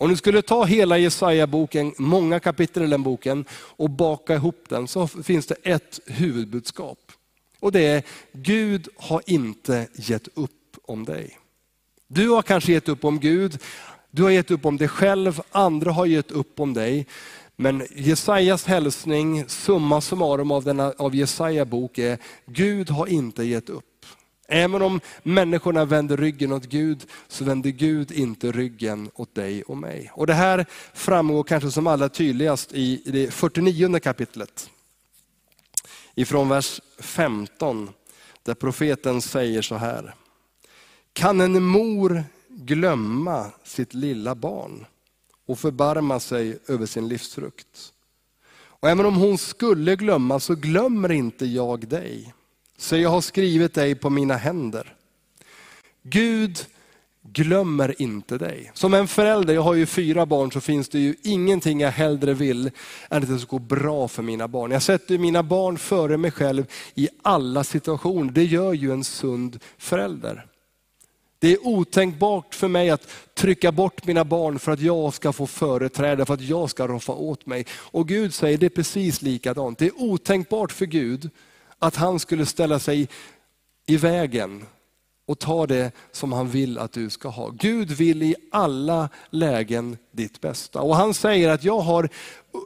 Om 0.00 0.10
du 0.10 0.16
skulle 0.16 0.42
ta 0.42 0.64
hela 0.64 0.98
Jesaja-boken, 0.98 1.94
många 1.98 2.40
kapitel 2.40 2.82
i 2.82 2.86
den 2.86 3.02
boken, 3.02 3.44
och 3.52 3.90
baka 3.90 4.34
ihop 4.34 4.64
den, 4.68 4.88
så 4.88 5.06
finns 5.06 5.46
det 5.46 5.54
ett 5.62 6.00
huvudbudskap. 6.06 6.98
Och 7.60 7.72
det 7.72 7.86
är, 7.86 8.02
Gud 8.32 8.88
har 8.96 9.22
inte 9.26 9.88
gett 9.94 10.28
upp 10.34 10.76
om 10.82 11.04
dig. 11.04 11.38
Du 12.08 12.28
har 12.28 12.42
kanske 12.42 12.72
gett 12.72 12.88
upp 12.88 13.04
om 13.04 13.20
Gud, 13.20 13.58
du 14.10 14.22
har 14.22 14.30
gett 14.30 14.50
upp 14.50 14.66
om 14.66 14.76
dig 14.76 14.88
själv, 14.88 15.40
andra 15.50 15.92
har 15.92 16.06
gett 16.06 16.30
upp 16.30 16.60
om 16.60 16.74
dig. 16.74 17.06
Men 17.56 17.86
Jesajas 17.96 18.66
hälsning, 18.66 19.48
summa 19.48 20.00
summarum 20.00 20.50
av, 20.50 20.64
denna, 20.64 20.92
av 20.98 21.14
Jesaja 21.14 21.64
bok 21.64 21.98
är, 21.98 22.18
Gud 22.46 22.90
har 22.90 23.06
inte 23.06 23.44
gett 23.44 23.70
upp. 23.70 23.89
Även 24.52 24.82
om 24.82 25.00
människorna 25.22 25.84
vänder 25.84 26.16
ryggen 26.16 26.52
åt 26.52 26.64
Gud, 26.64 27.06
så 27.28 27.44
vänder 27.44 27.70
Gud 27.70 28.12
inte 28.12 28.52
ryggen 28.52 29.10
åt 29.14 29.34
dig 29.34 29.62
och 29.62 29.76
mig. 29.76 30.10
Och 30.14 30.26
Det 30.26 30.34
här 30.34 30.66
framgår 30.94 31.42
kanske 31.42 31.70
som 31.70 31.86
allra 31.86 32.08
tydligast 32.08 32.72
i 32.72 33.02
det 33.04 33.34
49 33.34 33.98
kapitlet. 34.00 34.70
Ifrån 36.14 36.48
vers 36.48 36.80
15, 36.98 37.90
där 38.42 38.54
profeten 38.54 39.22
säger 39.22 39.62
så 39.62 39.74
här. 39.74 40.14
Kan 41.12 41.40
en 41.40 41.62
mor 41.62 42.24
glömma 42.48 43.46
sitt 43.64 43.94
lilla 43.94 44.34
barn 44.34 44.86
och 45.46 45.58
förbarma 45.58 46.20
sig 46.20 46.58
över 46.66 46.86
sin 46.86 47.08
livsfrukt? 47.08 47.92
Och 48.52 48.88
även 48.88 49.06
om 49.06 49.16
hon 49.16 49.38
skulle 49.38 49.96
glömma 49.96 50.40
så 50.40 50.54
glömmer 50.54 51.12
inte 51.12 51.46
jag 51.46 51.88
dig. 51.88 52.34
Så 52.80 52.96
jag 52.96 53.10
har 53.10 53.20
skrivit 53.20 53.74
dig 53.74 53.94
på 53.94 54.10
mina 54.10 54.36
händer. 54.36 54.94
Gud 56.02 56.58
glömmer 57.22 58.02
inte 58.02 58.38
dig. 58.38 58.70
Som 58.74 58.94
en 58.94 59.08
förälder, 59.08 59.54
jag 59.54 59.62
har 59.62 59.74
ju 59.74 59.86
fyra 59.86 60.26
barn, 60.26 60.52
så 60.52 60.60
finns 60.60 60.88
det 60.88 60.98
ju 60.98 61.14
ingenting 61.22 61.80
jag 61.80 61.90
hellre 61.90 62.34
vill 62.34 62.70
än 63.10 63.22
att 63.22 63.28
det 63.28 63.38
ska 63.38 63.50
gå 63.50 63.58
bra 63.58 64.08
för 64.08 64.22
mina 64.22 64.48
barn. 64.48 64.70
Jag 64.70 64.82
sätter 64.82 65.18
mina 65.18 65.42
barn 65.42 65.78
före 65.78 66.16
mig 66.16 66.30
själv 66.30 66.66
i 66.94 67.08
alla 67.22 67.64
situationer. 67.64 68.32
Det 68.32 68.44
gör 68.44 68.72
ju 68.72 68.92
en 68.92 69.04
sund 69.04 69.58
förälder. 69.78 70.46
Det 71.38 71.52
är 71.52 71.66
otänkbart 71.66 72.54
för 72.54 72.68
mig 72.68 72.90
att 72.90 73.06
trycka 73.34 73.72
bort 73.72 74.06
mina 74.06 74.24
barn 74.24 74.58
för 74.58 74.72
att 74.72 74.80
jag 74.80 75.14
ska 75.14 75.32
få 75.32 75.46
företräde, 75.46 76.26
för 76.26 76.34
att 76.34 76.40
jag 76.40 76.70
ska 76.70 76.86
roffa 76.86 77.12
åt 77.12 77.46
mig. 77.46 77.66
Och 77.72 78.08
Gud 78.08 78.34
säger 78.34 78.58
det 78.58 78.66
är 78.66 78.70
precis 78.70 79.22
likadant. 79.22 79.78
Det 79.78 79.86
är 79.86 80.02
otänkbart 80.02 80.72
för 80.72 80.86
Gud 80.86 81.30
att 81.80 81.96
han 81.96 82.18
skulle 82.18 82.46
ställa 82.46 82.78
sig 82.78 83.08
i 83.86 83.96
vägen 83.96 84.66
och 85.26 85.38
ta 85.38 85.66
det 85.66 85.92
som 86.12 86.32
han 86.32 86.48
vill 86.48 86.78
att 86.78 86.92
du 86.92 87.10
ska 87.10 87.28
ha. 87.28 87.48
Gud 87.48 87.90
vill 87.90 88.22
i 88.22 88.34
alla 88.50 89.08
lägen 89.30 89.96
ditt 90.12 90.40
bästa. 90.40 90.80
Och 90.80 90.96
han 90.96 91.14
säger 91.14 91.48
att 91.48 91.64
jag 91.64 91.80
har 91.80 92.08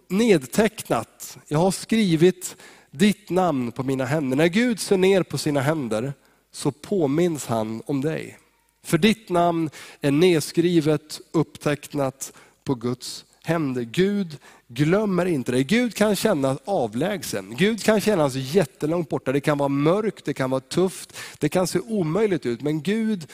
nedtecknat, 0.08 1.38
jag 1.48 1.58
har 1.58 1.70
skrivit 1.70 2.56
ditt 2.90 3.30
namn 3.30 3.72
på 3.72 3.82
mina 3.82 4.04
händer. 4.04 4.36
När 4.36 4.46
Gud 4.46 4.80
ser 4.80 4.96
ner 4.96 5.22
på 5.22 5.38
sina 5.38 5.60
händer 5.60 6.12
så 6.52 6.70
påminns 6.70 7.46
han 7.46 7.82
om 7.86 8.00
dig. 8.00 8.38
För 8.84 8.98
ditt 8.98 9.28
namn 9.28 9.70
är 10.00 10.10
nedskrivet, 10.10 11.20
upptecknat 11.32 12.32
på 12.64 12.74
Guds 12.74 13.24
händer. 13.42 13.82
Gud 13.82 14.38
glömmer 14.74 15.26
inte 15.26 15.52
dig. 15.52 15.64
Gud 15.64 15.94
kan 15.94 16.16
kännas 16.16 16.58
avlägsen. 16.64 17.56
Gud 17.56 17.82
kan 17.82 18.00
kännas 18.00 18.34
jättelångt 18.34 19.08
borta. 19.08 19.32
Det 19.32 19.40
kan 19.40 19.58
vara 19.58 19.68
mörkt, 19.68 20.24
det 20.24 20.34
kan 20.34 20.50
vara 20.50 20.60
tufft, 20.60 21.16
det 21.38 21.48
kan 21.48 21.66
se 21.66 21.78
omöjligt 21.78 22.46
ut. 22.46 22.62
Men 22.62 22.82
Gud 22.82 23.30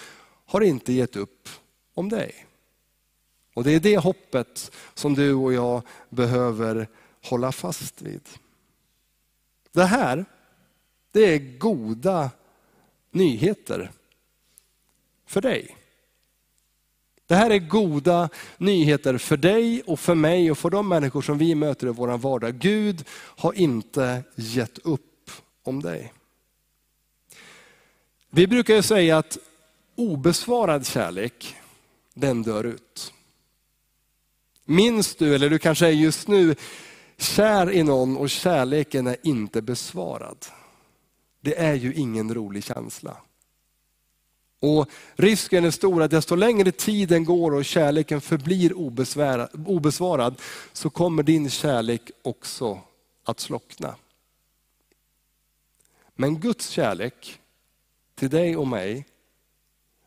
har 0.47 0.61
inte 0.61 0.92
gett 0.92 1.16
upp 1.16 1.49
om 1.94 2.09
dig. 2.09 2.47
Och 3.54 3.64
Det 3.64 3.73
är 3.73 3.80
det 3.80 3.97
hoppet 3.97 4.73
som 4.94 5.14
du 5.14 5.35
och 5.35 5.52
jag 5.52 5.82
behöver 6.09 6.88
hålla 7.25 7.52
fast 7.52 8.02
vid. 8.02 8.23
Det 9.73 9.85
här, 9.85 10.25
det 11.12 11.35
är 11.35 11.59
goda 11.59 12.30
nyheter 13.11 13.90
för 15.26 15.40
dig. 15.40 15.76
Det 17.30 17.37
här 17.37 17.50
är 17.50 17.58
goda 17.58 18.28
nyheter 18.58 19.18
för 19.18 19.37
dig 19.37 19.82
och 19.82 20.00
för 20.00 20.14
mig 20.14 20.50
och 20.50 20.58
för 20.58 20.70
de 20.70 20.88
människor 20.88 21.22
som 21.22 21.38
vi 21.38 21.54
möter 21.54 21.87
i 21.87 21.90
vår 21.90 22.18
vardag. 22.18 22.58
Gud 22.58 23.04
har 23.12 23.52
inte 23.52 24.22
gett 24.34 24.78
upp 24.78 25.30
om 25.62 25.82
dig. 25.82 26.12
Vi 28.30 28.46
brukar 28.46 28.75
ju 28.75 28.82
säga 28.82 29.18
att 29.18 29.38
obesvarad 29.96 30.87
kärlek, 30.87 31.56
den 32.14 32.42
dör 32.42 32.64
ut. 32.64 33.12
Minns 34.64 35.14
du, 35.14 35.34
eller 35.34 35.50
du 35.50 35.58
kanske 35.58 35.87
är 35.87 35.90
just 35.90 36.28
nu, 36.28 36.54
kär 37.16 37.72
i 37.72 37.82
någon 37.82 38.16
och 38.16 38.30
kärleken 38.30 39.06
är 39.06 39.16
inte 39.22 39.62
besvarad. 39.62 40.46
Det 41.40 41.58
är 41.58 41.75
ju 41.75 41.94
ingen 41.94 42.34
rolig 42.34 42.64
känsla. 42.64 43.16
Och 44.61 44.90
Risken 45.14 45.64
är 45.64 45.71
stor 45.71 46.02
att 46.02 46.11
desto 46.11 46.35
längre 46.35 46.73
tiden 46.73 47.25
går 47.25 47.55
och 47.55 47.64
kärleken 47.64 48.21
förblir 48.21 48.73
obesvarad, 49.67 50.40
så 50.73 50.90
kommer 50.90 51.23
din 51.23 51.50
kärlek 51.50 52.11
också 52.23 52.81
att 53.25 53.40
slockna. 53.40 53.95
Men 56.14 56.40
Guds 56.40 56.69
kärlek 56.69 57.40
till 58.14 58.31
dig 58.31 58.57
och 58.57 58.69
mig, 58.69 59.07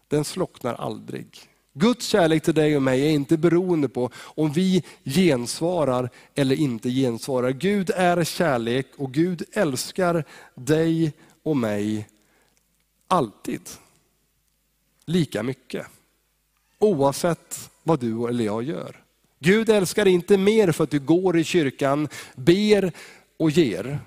den 0.08 0.26
slocknar 0.26 0.74
aldrig. 0.74 1.28
Guds 1.74 2.06
kärlek 2.06 2.44
till 2.44 2.54
dig 2.54 2.76
och 2.76 2.82
mig 2.82 3.02
är 3.02 3.10
inte 3.10 3.38
beroende 3.38 3.90
på 3.90 4.10
om 4.16 4.52
vi 4.52 4.84
gensvarar 5.04 6.10
eller 6.36 6.56
inte 6.56 6.90
gensvarar. 6.90 7.52
Gud 7.52 7.90
är 7.96 8.24
kärlek 8.24 8.88
och 8.96 9.14
Gud 9.14 9.44
älskar 9.54 10.26
dig 10.56 11.14
och 11.44 11.58
mig 11.58 12.08
alltid 13.08 13.62
lika 15.06 15.44
mycket. 15.44 15.88
Oavsett 16.80 17.70
vad 17.84 18.00
du 18.00 18.28
eller 18.28 18.44
jag 18.44 18.64
gör. 18.64 19.04
Gud 19.40 19.70
älskar 19.70 20.08
inte 20.08 20.38
mer 20.38 20.72
för 20.72 20.84
att 20.84 20.92
du 20.92 21.00
går 21.00 21.38
i 21.38 21.44
kyrkan, 21.44 22.08
ber 22.36 22.92
och 23.38 23.52
ger. 23.52 24.00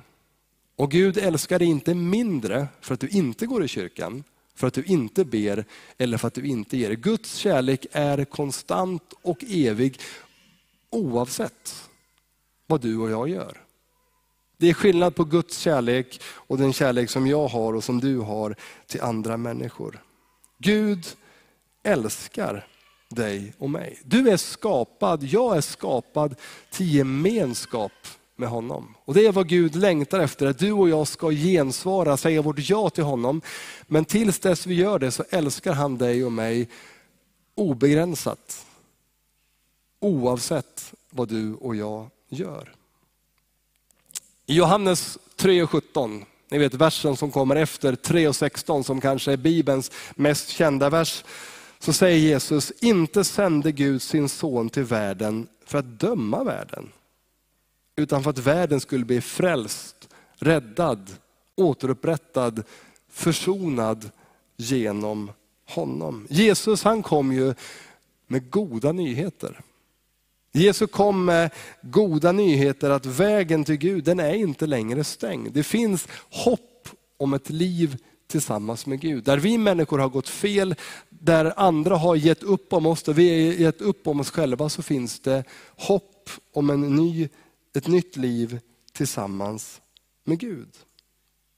Och 0.77 0.91
Gud 0.91 1.19
älskar 1.19 1.59
dig 1.59 1.69
inte 1.69 1.95
mindre 1.95 2.69
för 2.81 2.95
att 2.95 3.01
du 3.01 3.09
inte 3.09 3.47
går 3.47 3.65
i 3.65 3.69
kyrkan, 3.69 4.25
för 4.55 4.67
att 4.67 4.75
du 4.75 4.83
inte 4.85 5.25
ber 5.25 5.65
eller 5.99 6.19
för 6.19 6.29
att 6.29 6.35
du 6.35 6.47
inte 6.47 6.77
ger. 6.77 6.93
Guds 6.93 7.35
kärlek 7.35 7.87
är 7.93 8.25
konstant 8.25 9.15
och 9.23 9.45
evig 9.49 10.01
oavsett 10.91 11.89
vad 12.67 12.81
du 12.81 12.99
och 12.99 13.11
jag 13.11 13.29
gör. 13.29 13.63
Det 14.57 14.71
är 14.71 14.75
skillnad 14.75 15.15
på 15.15 15.25
Guds 15.25 15.59
kärlek 15.59 16.21
och 16.25 16.59
den 16.59 16.73
kärlek 16.73 17.11
som 17.11 17.27
jag 17.27 17.49
har 17.49 17.75
och 17.75 17.85
som 17.85 18.01
du 18.01 18.19
har 18.19 18.57
till 18.87 19.01
andra 19.01 19.37
människor. 19.37 20.03
Gud 20.59 21.07
älskar 21.83 22.67
dig 23.09 23.55
och 23.59 23.71
mig. 23.71 24.01
Du 24.05 24.31
är 24.31 24.37
skapad, 24.37 25.23
jag 25.23 25.57
är 25.57 25.61
skapad 25.61 26.35
till 26.71 26.95
gemenskap 26.95 27.93
med 28.37 28.49
honom. 28.49 28.95
Och 29.05 29.15
Det 29.15 29.27
är 29.27 29.33
vad 29.33 29.49
Gud 29.49 29.77
längtar 29.77 30.21
efter, 30.21 30.47
att 30.47 30.59
du 30.59 30.73
och 30.73 30.89
jag 30.89 31.09
ska 31.09 31.31
gensvara, 31.31 32.17
säga 32.17 32.43
vårt 32.43 32.69
ja 32.69 32.91
till 32.91 33.05
honom. 33.05 33.41
Men 33.87 34.05
tills 34.05 34.39
dess 34.39 34.67
vi 34.67 34.75
gör 34.75 34.99
det 34.99 35.11
så 35.11 35.25
älskar 35.31 35.73
han 35.73 35.99
dig 35.99 36.25
och 36.25 36.33
mig 36.33 36.69
obegränsat. 37.55 38.67
Oavsett 40.01 40.95
vad 41.11 41.29
du 41.29 41.55
och 41.55 41.77
jag 41.77 42.11
gör. 42.29 42.73
I 44.47 44.55
Johannes 44.55 45.19
3.17 45.37 46.25
ni 46.51 46.59
vet 46.59 46.75
versen 46.75 47.17
som 47.17 47.31
kommer 47.31 47.57
efter 47.57 47.93
3.16 47.93 48.83
som 48.83 49.01
kanske 49.01 49.33
är 49.33 49.37
Bibelns 49.37 49.91
mest 50.15 50.49
kända 50.49 50.91
vers. 50.91 51.25
Så 51.79 51.93
säger 51.93 52.19
Jesus, 52.19 52.73
inte 52.81 53.25
sände 53.25 53.73
Gud 53.73 54.03
sin 54.03 54.29
son 54.29 54.69
till 54.69 54.85
världen 54.85 55.49
för 55.65 55.79
att 55.79 56.01
döma 56.01 56.45
världen. 56.45 56.93
Utan 57.97 58.23
för 58.23 58.31
att 58.31 58.39
världen 58.39 58.81
skulle 58.81 59.05
bli 59.05 59.21
frälst, 59.21 60.09
räddad, 60.35 61.11
återupprättad, 61.57 62.63
försonad 63.09 64.11
genom 64.57 65.31
honom. 65.69 66.27
Jesus 66.31 66.85
han 66.85 67.03
kom 67.03 67.33
ju 67.33 67.55
med 68.27 68.51
goda 68.51 68.93
nyheter. 68.93 69.61
Jesus 70.57 70.91
kom 70.91 71.25
med 71.25 71.51
goda 71.83 72.33
nyheter 72.33 72.91
att 72.91 73.07
vägen 73.07 73.65
till 73.65 73.77
Gud, 73.77 74.05
den 74.05 74.21
är 74.21 74.35
inte 74.35 74.67
längre 74.67 75.05
stängd. 75.05 75.53
Det 75.53 75.63
finns 75.63 76.09
hopp 76.31 76.89
om 77.17 77.35
ett 77.35 77.51
liv 77.51 77.97
tillsammans 78.27 78.87
med 78.87 79.01
Gud. 79.01 79.25
Där 79.25 79.39
vi 79.39 79.59
människor 79.59 79.99
har 79.99 80.09
gått 80.09 80.29
fel, 80.29 80.75
där 81.09 81.53
andra 81.57 81.97
har 81.97 82.17
gett 82.17 82.43
upp 82.43 82.73
om 82.73 82.87
oss, 82.87 83.03
där 83.03 83.13
vi 83.13 83.47
har 83.47 83.53
gett 83.53 83.81
upp 83.81 84.07
om 84.07 84.21
oss 84.21 84.31
själva, 84.31 84.69
så 84.69 84.83
finns 84.83 85.21
det 85.21 85.45
hopp 85.77 86.31
om 86.53 86.71
en 86.71 86.97
ny, 86.97 87.29
ett 87.77 87.87
nytt 87.87 88.17
liv 88.17 88.61
tillsammans 88.93 89.81
med 90.25 90.39
Gud. 90.39 90.69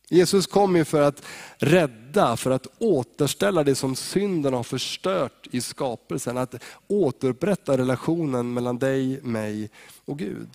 Jesus 0.09 0.47
kom 0.47 0.77
ju 0.77 0.85
för 0.85 1.03
att 1.03 1.23
rädda, 1.57 2.37
för 2.37 2.51
att 2.51 2.67
återställa 2.79 3.65
det 3.65 3.75
som 3.75 3.97
synden 3.97 4.55
har 4.55 4.63
förstört 4.63 5.47
i 5.51 5.61
skapelsen. 5.61 6.39
Att 6.39 6.55
återupprätta 6.87 7.79
relationen 7.79 8.55
mellan 8.55 8.79
dig, 8.79 9.23
mig 9.23 9.71
och 10.05 10.19
Gud. 10.19 10.49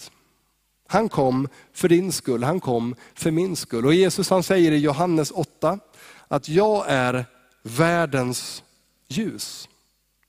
Han 0.87 1.09
kom 1.09 1.47
för 1.73 1.89
din 1.89 2.11
skull, 2.11 2.43
han 2.43 2.59
kom 2.59 2.95
för 3.13 3.31
min 3.31 3.55
skull. 3.55 3.85
Och 3.85 3.93
Jesus 3.93 4.29
han 4.29 4.43
säger 4.43 4.71
i 4.71 4.77
Johannes 4.77 5.31
8 5.31 5.79
att 6.27 6.49
jag 6.49 6.85
är 6.87 7.25
världens 7.61 8.63
ljus. 9.07 9.69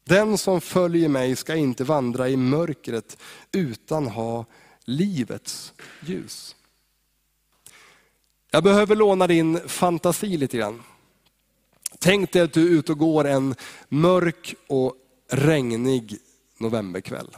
Den 0.05 0.39
som 0.39 0.61
följer 0.61 1.09
mig 1.09 1.37
ska 1.37 1.55
inte 1.55 1.85
vandra 1.85 2.29
i 2.29 2.37
mörkret 2.37 3.19
utan 3.53 4.07
ha 4.07 4.45
livets 4.85 5.73
ljus. 6.01 6.57
Jag 8.55 8.65
behöver 8.65 8.97
låna 8.97 9.27
din 9.27 9.61
fantasi 9.69 10.37
lite 10.37 10.57
grann. 10.57 10.83
Tänk 11.99 12.33
dig 12.33 12.43
att 12.43 12.53
du 12.53 12.67
är 12.67 12.79
ute 12.79 12.93
och 12.93 12.99
går 12.99 13.25
en 13.25 13.55
mörk 13.89 14.55
och 14.67 14.95
regnig 15.31 16.17
novemberkväll. 16.59 17.29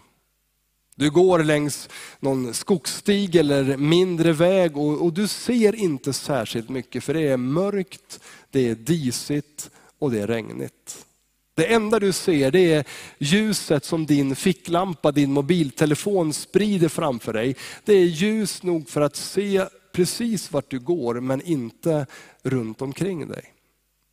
Du 0.97 1.11
går 1.11 1.39
längs 1.45 1.89
någon 2.21 2.55
skogsstig 2.55 3.37
eller 3.37 3.77
mindre 3.77 4.33
väg 4.33 4.77
och, 4.77 5.05
och, 5.05 5.13
du 5.13 5.29
ser 5.29 5.75
inte 5.75 6.13
särskilt 6.13 6.69
mycket 6.69 7.05
för 7.05 7.15
det 7.15 7.29
är 7.29 7.37
mörkt, 7.37 8.21
det 8.51 8.69
är 8.69 8.75
disigt 8.75 9.71
och 9.99 10.11
det 10.11 10.21
är 10.21 10.27
regnigt. 10.27 11.07
Det 11.55 11.73
enda 11.73 12.01
du 12.01 12.13
ser 12.13 12.51
det 12.51 12.73
är 12.73 12.85
ljuset 13.19 13.85
som 13.85 14.07
din 14.07 14.37
ficklampa, 14.37 15.13
din 15.13 15.33
mobiltelefon 15.33 16.33
sprider 16.33 16.89
framför 16.89 17.33
dig. 17.33 17.57
Det 17.85 17.93
är 17.93 18.05
ljus 18.05 18.63
nog 18.63 18.89
för 18.89 19.01
att 19.01 19.17
se 19.17 19.67
precis 19.97 20.53
vart 20.53 20.71
du 20.71 20.79
går 20.79 21.21
men 21.21 21.43
inte 21.43 22.07
runt 22.43 22.83
omkring 22.83 23.29
dig. 23.29 23.53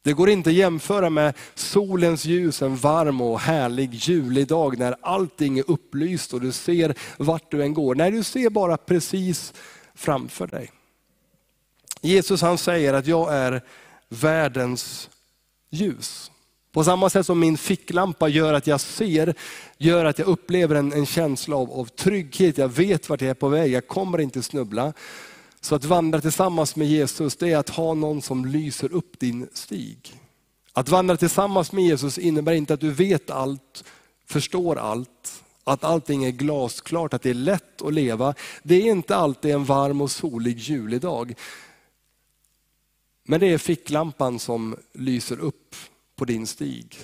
Det 0.03 0.13
går 0.13 0.29
inte 0.29 0.49
att 0.49 0.55
jämföra 0.55 1.09
med 1.09 1.33
solens 1.55 2.25
ljus 2.25 2.61
en 2.61 2.75
varm 2.75 3.21
och 3.21 3.39
härlig 3.39 3.93
julig 3.93 4.47
dag 4.47 4.79
när 4.79 4.95
allting 5.01 5.59
är 5.59 5.71
upplyst 5.71 6.33
och 6.33 6.41
du 6.41 6.51
ser 6.51 6.95
vart 7.17 7.51
du 7.51 7.63
än 7.63 7.73
går. 7.73 7.95
Nej, 7.95 8.11
du 8.11 8.23
ser 8.23 8.49
bara 8.49 8.77
precis 8.77 9.53
framför 9.95 10.47
dig. 10.47 10.71
Jesus 12.01 12.41
han 12.41 12.57
säger 12.57 12.93
att 12.93 13.07
jag 13.07 13.33
är 13.33 13.61
världens 14.09 15.09
ljus. 15.69 16.31
På 16.71 16.83
samma 16.83 17.09
sätt 17.09 17.25
som 17.25 17.39
min 17.39 17.57
ficklampa 17.57 18.27
gör 18.27 18.53
att 18.53 18.67
jag 18.67 18.81
ser, 18.81 19.35
gör 19.77 20.05
att 20.05 20.19
jag 20.19 20.27
upplever 20.27 20.75
en, 20.75 20.93
en 20.93 21.05
känsla 21.05 21.55
av, 21.55 21.71
av 21.71 21.85
trygghet. 21.85 22.57
Jag 22.57 22.69
vet 22.69 23.09
vart 23.09 23.21
jag 23.21 23.29
är 23.29 23.33
på 23.33 23.47
väg, 23.47 23.71
jag 23.71 23.87
kommer 23.87 24.21
inte 24.21 24.43
snubbla. 24.43 24.93
Så 25.63 25.75
att 25.75 25.85
vandra 25.85 26.21
tillsammans 26.21 26.75
med 26.75 26.87
Jesus, 26.87 27.35
det 27.35 27.51
är 27.51 27.57
att 27.57 27.69
ha 27.69 27.93
någon 27.93 28.21
som 28.21 28.45
lyser 28.45 28.93
upp 28.93 29.19
din 29.19 29.49
stig. 29.53 30.21
Att 30.73 30.89
vandra 30.89 31.17
tillsammans 31.17 31.71
med 31.71 31.83
Jesus 31.83 32.17
innebär 32.17 32.53
inte 32.53 32.73
att 32.73 32.79
du 32.79 32.91
vet 32.91 33.29
allt, 33.29 33.83
förstår 34.25 34.75
allt, 34.75 35.43
att 35.63 35.83
allting 35.83 36.23
är 36.23 36.31
glasklart, 36.31 37.13
att 37.13 37.21
det 37.21 37.29
är 37.29 37.33
lätt 37.33 37.81
att 37.81 37.93
leva. 37.93 38.33
Det 38.63 38.75
är 38.75 38.91
inte 38.91 39.15
alltid 39.15 39.51
en 39.51 39.65
varm 39.65 40.01
och 40.01 40.11
solig 40.11 40.57
julidag. 40.57 41.33
Men 43.23 43.39
det 43.39 43.47
är 43.47 43.57
ficklampan 43.57 44.39
som 44.39 44.75
lyser 44.93 45.39
upp 45.39 45.75
på 46.15 46.25
din 46.25 46.47
stig. 46.47 46.97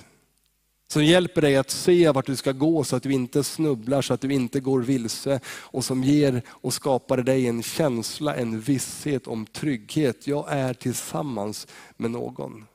Som 0.92 1.04
hjälper 1.04 1.40
dig 1.40 1.56
att 1.56 1.70
se 1.70 2.10
vart 2.10 2.26
du 2.26 2.36
ska 2.36 2.52
gå 2.52 2.84
så 2.84 2.96
att 2.96 3.02
du 3.02 3.12
inte 3.12 3.44
snubblar, 3.44 4.02
så 4.02 4.14
att 4.14 4.20
du 4.20 4.32
inte 4.32 4.60
går 4.60 4.80
vilse. 4.80 5.40
Och 5.46 5.84
som 5.84 6.04
ger 6.04 6.42
och 6.48 6.74
skapar 6.74 7.16
dig 7.16 7.46
en 7.46 7.62
känsla, 7.62 8.36
en 8.36 8.60
visshet 8.60 9.26
om 9.26 9.46
trygghet. 9.46 10.26
Jag 10.26 10.46
är 10.48 10.74
tillsammans 10.74 11.66
med 11.96 12.10
någon. 12.10 12.66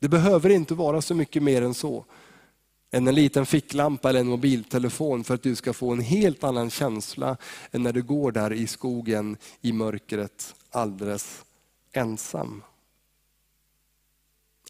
Det 0.00 0.08
behöver 0.08 0.50
inte 0.50 0.74
vara 0.74 1.02
så 1.02 1.14
mycket 1.14 1.42
mer 1.42 1.62
än 1.62 1.74
så. 1.74 2.04
Än 2.90 3.08
en 3.08 3.14
liten 3.14 3.46
ficklampa 3.46 4.08
eller 4.08 4.20
en 4.20 4.28
mobiltelefon 4.28 5.24
för 5.24 5.34
att 5.34 5.42
du 5.42 5.56
ska 5.56 5.72
få 5.72 5.92
en 5.92 6.00
helt 6.00 6.44
annan 6.44 6.70
känsla 6.70 7.36
än 7.70 7.82
när 7.82 7.92
du 7.92 8.02
går 8.02 8.32
där 8.32 8.52
i 8.52 8.66
skogen 8.66 9.36
i 9.60 9.72
mörkret 9.72 10.54
alldeles 10.70 11.44
ensam. 11.92 12.62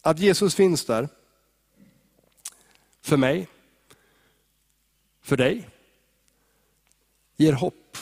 Att 0.02 0.18
Jesus 0.18 0.54
finns 0.54 0.84
där, 0.84 1.08
för 3.08 3.16
mig, 3.16 3.48
för 5.22 5.36
dig, 5.36 5.68
ger 7.36 7.52
hopp 7.52 7.96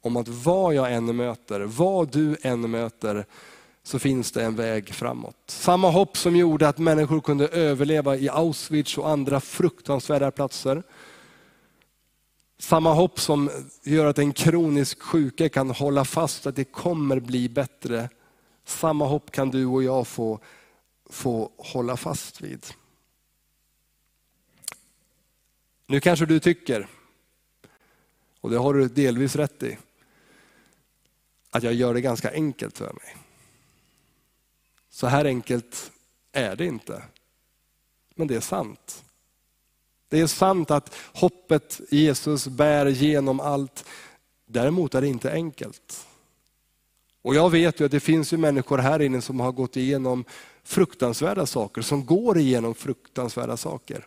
om 0.00 0.16
att 0.16 0.28
vad 0.28 0.74
jag 0.74 0.92
än 0.92 1.16
möter, 1.16 1.60
vad 1.60 2.12
du 2.12 2.36
än 2.42 2.70
möter, 2.70 3.26
så 3.82 3.98
finns 3.98 4.32
det 4.32 4.44
en 4.44 4.56
väg 4.56 4.94
framåt. 4.94 5.36
Samma 5.46 5.90
hopp 5.90 6.16
som 6.16 6.36
gjorde 6.36 6.68
att 6.68 6.78
människor 6.78 7.20
kunde 7.20 7.48
överleva 7.48 8.16
i 8.16 8.28
Auschwitz 8.28 8.98
och 8.98 9.08
andra 9.08 9.40
fruktansvärda 9.40 10.30
platser. 10.30 10.82
Samma 12.58 12.92
hopp 12.92 13.20
som 13.20 13.50
gör 13.82 14.06
att 14.06 14.18
en 14.18 14.32
kronisk 14.32 15.02
sjuka 15.02 15.48
kan 15.48 15.70
hålla 15.70 16.04
fast 16.04 16.46
att 16.46 16.56
det 16.56 16.64
kommer 16.64 17.20
bli 17.20 17.48
bättre. 17.48 18.08
Samma 18.64 19.06
hopp 19.06 19.30
kan 19.30 19.50
du 19.50 19.66
och 19.66 19.82
jag 19.82 20.06
få, 20.06 20.38
få 21.10 21.50
hålla 21.58 21.96
fast 21.96 22.40
vid. 22.40 22.66
Nu 25.90 26.00
kanske 26.00 26.26
du 26.26 26.40
tycker, 26.40 26.88
och 28.40 28.50
det 28.50 28.56
har 28.56 28.74
du 28.74 28.88
delvis 28.88 29.36
rätt 29.36 29.62
i, 29.62 29.78
att 31.50 31.62
jag 31.62 31.74
gör 31.74 31.94
det 31.94 32.00
ganska 32.00 32.32
enkelt 32.32 32.78
för 32.78 32.92
mig. 32.92 33.16
Så 34.90 35.06
här 35.06 35.24
enkelt 35.24 35.92
är 36.32 36.56
det 36.56 36.66
inte. 36.66 37.02
Men 38.14 38.26
det 38.26 38.36
är 38.36 38.40
sant. 38.40 39.04
Det 40.08 40.20
är 40.20 40.26
sant 40.26 40.70
att 40.70 40.94
hoppet 41.14 41.80
Jesus 41.90 42.46
bär 42.46 42.86
genom 42.86 43.40
allt. 43.40 43.84
Däremot 44.46 44.94
är 44.94 45.00
det 45.00 45.08
inte 45.08 45.32
enkelt. 45.32 46.06
Och 47.22 47.34
jag 47.34 47.50
vet 47.50 47.80
ju 47.80 47.84
att 47.84 47.90
det 47.90 48.00
finns 48.00 48.32
ju 48.32 48.36
människor 48.36 48.78
här 48.78 49.02
inne 49.02 49.22
som 49.22 49.40
har 49.40 49.52
gått 49.52 49.76
igenom 49.76 50.24
fruktansvärda 50.62 51.46
saker, 51.46 51.82
som 51.82 52.06
går 52.06 52.38
igenom 52.38 52.74
fruktansvärda 52.74 53.56
saker. 53.56 54.06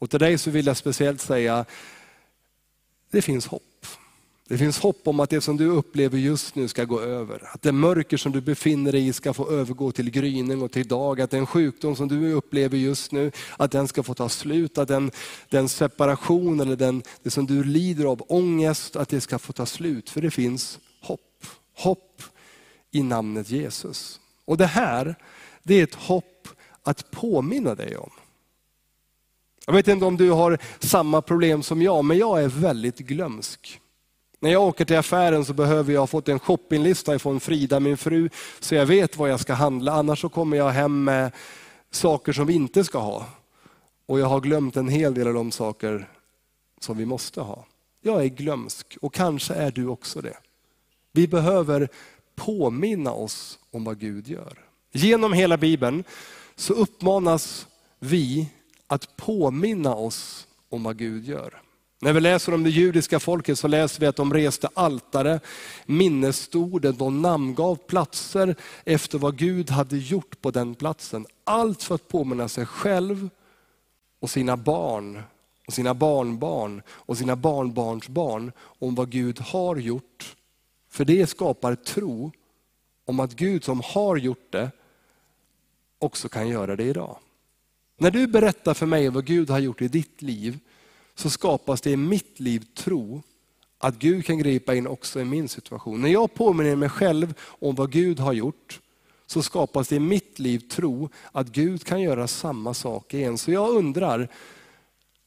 Och 0.00 0.10
till 0.10 0.18
dig 0.18 0.38
så 0.38 0.50
vill 0.50 0.66
jag 0.66 0.76
speciellt 0.76 1.20
säga, 1.20 1.64
det 3.10 3.22
finns 3.22 3.46
hopp. 3.46 3.86
Det 4.48 4.58
finns 4.58 4.78
hopp 4.78 5.08
om 5.08 5.20
att 5.20 5.30
det 5.30 5.40
som 5.40 5.56
du 5.56 5.66
upplever 5.66 6.18
just 6.18 6.54
nu 6.54 6.68
ska 6.68 6.84
gå 6.84 7.00
över. 7.00 7.42
Att 7.54 7.62
det 7.62 7.72
mörker 7.72 8.16
som 8.16 8.32
du 8.32 8.40
befinner 8.40 8.92
dig 8.92 9.08
i 9.08 9.12
ska 9.12 9.34
få 9.34 9.50
övergå 9.50 9.92
till 9.92 10.10
gryning 10.10 10.62
och 10.62 10.72
till 10.72 10.88
dag. 10.88 11.20
Att 11.20 11.30
den 11.30 11.46
sjukdom 11.46 11.96
som 11.96 12.08
du 12.08 12.32
upplever 12.32 12.78
just 12.78 13.12
nu, 13.12 13.32
att 13.56 13.72
den 13.72 13.88
ska 13.88 14.02
få 14.02 14.14
ta 14.14 14.28
slut. 14.28 14.78
Att 14.78 14.88
den, 14.88 15.10
den 15.48 15.68
separation 15.68 16.60
eller 16.60 16.76
den, 16.76 17.02
det 17.22 17.30
som 17.30 17.46
du 17.46 17.64
lider 17.64 18.04
av, 18.04 18.22
ångest, 18.28 18.96
att 18.96 19.08
det 19.08 19.20
ska 19.20 19.38
få 19.38 19.52
ta 19.52 19.66
slut. 19.66 20.10
För 20.10 20.20
det 20.20 20.30
finns 20.30 20.78
hopp. 21.00 21.46
Hopp 21.74 22.22
i 22.90 23.02
namnet 23.02 23.50
Jesus. 23.50 24.20
Och 24.44 24.56
det 24.56 24.66
här, 24.66 25.14
det 25.62 25.74
är 25.74 25.82
ett 25.82 25.94
hopp 25.94 26.48
att 26.82 27.10
påminna 27.10 27.74
dig 27.74 27.96
om. 27.96 28.10
Jag 29.70 29.74
vet 29.74 29.88
inte 29.88 30.04
om 30.04 30.16
du 30.16 30.30
har 30.30 30.58
samma 30.78 31.22
problem 31.22 31.62
som 31.62 31.82
jag, 31.82 32.04
men 32.04 32.18
jag 32.18 32.42
är 32.42 32.48
väldigt 32.48 32.98
glömsk. 32.98 33.80
När 34.40 34.50
jag 34.50 34.62
åker 34.62 34.84
till 34.84 34.96
affären 34.96 35.44
så 35.44 35.52
behöver 35.52 35.92
jag 35.92 36.00
ha 36.00 36.06
fått 36.06 36.28
en 36.28 36.38
shoppinglista 36.38 37.14
ifrån 37.14 37.40
Frida, 37.40 37.80
min 37.80 37.96
fru, 37.96 38.30
så 38.60 38.74
jag 38.74 38.86
vet 38.86 39.16
vad 39.16 39.30
jag 39.30 39.40
ska 39.40 39.54
handla. 39.54 39.92
Annars 39.92 40.20
så 40.20 40.28
kommer 40.28 40.56
jag 40.56 40.70
hem 40.70 41.04
med 41.04 41.32
saker 41.90 42.32
som 42.32 42.46
vi 42.46 42.54
inte 42.54 42.84
ska 42.84 42.98
ha. 42.98 43.26
Och 44.06 44.20
jag 44.20 44.26
har 44.26 44.40
glömt 44.40 44.76
en 44.76 44.88
hel 44.88 45.14
del 45.14 45.28
av 45.28 45.34
de 45.34 45.50
saker 45.50 46.08
som 46.80 46.96
vi 46.96 47.06
måste 47.06 47.40
ha. 47.40 47.66
Jag 48.02 48.24
är 48.24 48.28
glömsk 48.28 48.96
och 49.00 49.14
kanske 49.14 49.54
är 49.54 49.70
du 49.70 49.86
också 49.86 50.20
det. 50.20 50.36
Vi 51.12 51.28
behöver 51.28 51.88
påminna 52.36 53.12
oss 53.12 53.58
om 53.70 53.84
vad 53.84 53.98
Gud 53.98 54.28
gör. 54.28 54.58
Genom 54.92 55.32
hela 55.32 55.56
Bibeln 55.56 56.04
så 56.56 56.72
uppmanas 56.72 57.66
vi 57.98 58.48
att 58.90 59.16
påminna 59.16 59.94
oss 59.94 60.46
om 60.68 60.82
vad 60.82 60.96
Gud 60.98 61.24
gör. 61.24 61.62
När 62.00 62.12
vi 62.12 62.20
läser 62.20 62.54
om 62.54 62.64
det 62.64 62.70
judiska 62.70 63.20
folket 63.20 63.58
så 63.58 63.68
läser 63.68 64.00
vi 64.00 64.06
att 64.06 64.16
de 64.16 64.34
reste 64.34 64.68
altare, 64.74 65.40
minnesstoden, 65.86 66.96
de 66.96 67.22
namngav 67.22 67.76
platser 67.76 68.56
efter 68.84 69.18
vad 69.18 69.36
Gud 69.36 69.70
hade 69.70 69.96
gjort 69.96 70.40
på 70.40 70.50
den 70.50 70.74
platsen. 70.74 71.26
Allt 71.44 71.82
för 71.82 71.94
att 71.94 72.08
påminna 72.08 72.48
sig 72.48 72.66
själv 72.66 73.28
och 74.20 74.30
sina 74.30 74.56
barn, 74.56 75.22
och 75.66 75.72
sina 75.72 75.94
barnbarn 75.94 76.82
och 76.88 77.18
sina 77.18 77.36
barnbarnsbarn 77.36 78.52
om 78.60 78.94
vad 78.94 79.10
Gud 79.10 79.40
har 79.40 79.76
gjort. 79.76 80.36
För 80.90 81.04
det 81.04 81.26
skapar 81.26 81.74
tro 81.74 82.32
om 83.04 83.20
att 83.20 83.32
Gud 83.32 83.64
som 83.64 83.82
har 83.84 84.16
gjort 84.16 84.52
det 84.52 84.70
också 85.98 86.28
kan 86.28 86.48
göra 86.48 86.76
det 86.76 86.84
idag. 86.84 87.16
När 88.00 88.10
du 88.10 88.26
berättar 88.26 88.74
för 88.74 88.86
mig 88.86 89.08
vad 89.08 89.24
Gud 89.24 89.50
har 89.50 89.58
gjort 89.58 89.82
i 89.82 89.88
ditt 89.88 90.22
liv, 90.22 90.58
så 91.14 91.30
skapas 91.30 91.80
det 91.80 91.90
i 91.90 91.96
mitt 91.96 92.40
liv 92.40 92.64
tro 92.74 93.22
att 93.78 93.98
Gud 93.98 94.24
kan 94.24 94.38
gripa 94.38 94.74
in 94.74 94.86
också 94.86 95.20
i 95.20 95.24
min 95.24 95.48
situation. 95.48 96.00
När 96.00 96.08
jag 96.08 96.34
påminner 96.34 96.76
mig 96.76 96.88
själv 96.88 97.34
om 97.40 97.74
vad 97.74 97.92
Gud 97.92 98.20
har 98.20 98.32
gjort, 98.32 98.80
så 99.26 99.42
skapas 99.42 99.88
det 99.88 99.96
i 99.96 100.00
mitt 100.00 100.38
liv 100.38 100.58
tro 100.58 101.08
att 101.32 101.48
Gud 101.48 101.84
kan 101.84 102.00
göra 102.00 102.26
samma 102.26 102.74
sak 102.74 103.14
igen. 103.14 103.38
Så 103.38 103.52
jag 103.52 103.70
undrar, 103.70 104.28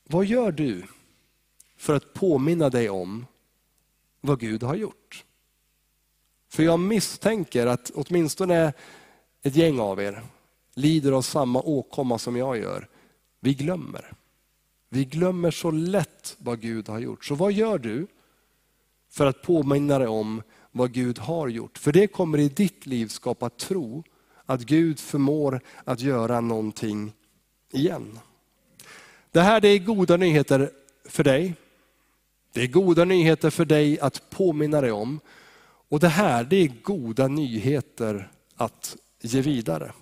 vad 0.03 0.25
gör 0.25 0.51
du 0.51 0.83
för 1.77 1.95
att 1.95 2.13
påminna 2.13 2.69
dig 2.69 2.89
om 2.89 3.25
vad 4.21 4.39
Gud 4.39 4.63
har 4.63 4.75
gjort? 4.75 5.25
För 6.49 6.63
jag 6.63 6.79
misstänker 6.79 7.67
att 7.67 7.91
åtminstone 7.95 8.73
ett 9.41 9.55
gäng 9.55 9.79
av 9.79 10.01
er 10.01 10.23
lider 10.75 11.11
av 11.11 11.21
samma 11.21 11.61
åkomma 11.61 12.17
som 12.17 12.35
jag 12.35 12.57
gör. 12.57 12.87
Vi 13.39 13.53
glömmer. 13.53 14.13
Vi 14.89 15.05
glömmer 15.05 15.51
så 15.51 15.71
lätt 15.71 16.35
vad 16.37 16.61
Gud 16.61 16.89
har 16.89 16.99
gjort. 16.99 17.25
Så 17.25 17.35
vad 17.35 17.53
gör 17.53 17.77
du 17.77 18.07
för 19.09 19.25
att 19.25 19.41
påminna 19.41 19.99
dig 19.99 20.07
om 20.07 20.41
vad 20.71 20.91
Gud 20.91 21.19
har 21.19 21.47
gjort? 21.47 21.77
För 21.77 21.91
det 21.91 22.07
kommer 22.07 22.37
i 22.37 22.49
ditt 22.49 22.85
liv 22.85 23.07
skapa 23.07 23.49
tro 23.49 24.03
att 24.45 24.61
Gud 24.61 24.99
förmår 24.99 25.61
att 25.83 25.99
göra 25.99 26.41
någonting 26.41 27.13
igen. 27.71 28.19
Det 29.31 29.41
här 29.41 29.61
det 29.61 29.67
är 29.67 29.79
goda 29.79 30.17
nyheter 30.17 30.71
för 31.05 31.23
dig. 31.23 31.55
Det 32.51 32.61
är 32.61 32.67
goda 32.67 33.05
nyheter 33.05 33.49
för 33.49 33.65
dig 33.65 33.99
att 33.99 34.29
påminna 34.29 34.81
dig 34.81 34.91
om. 34.91 35.19
Och 35.89 35.99
det 35.99 36.07
här 36.07 36.43
det 36.43 36.55
är 36.55 36.71
goda 36.83 37.27
nyheter 37.27 38.31
att 38.55 38.97
ge 39.21 39.41
vidare. 39.41 39.93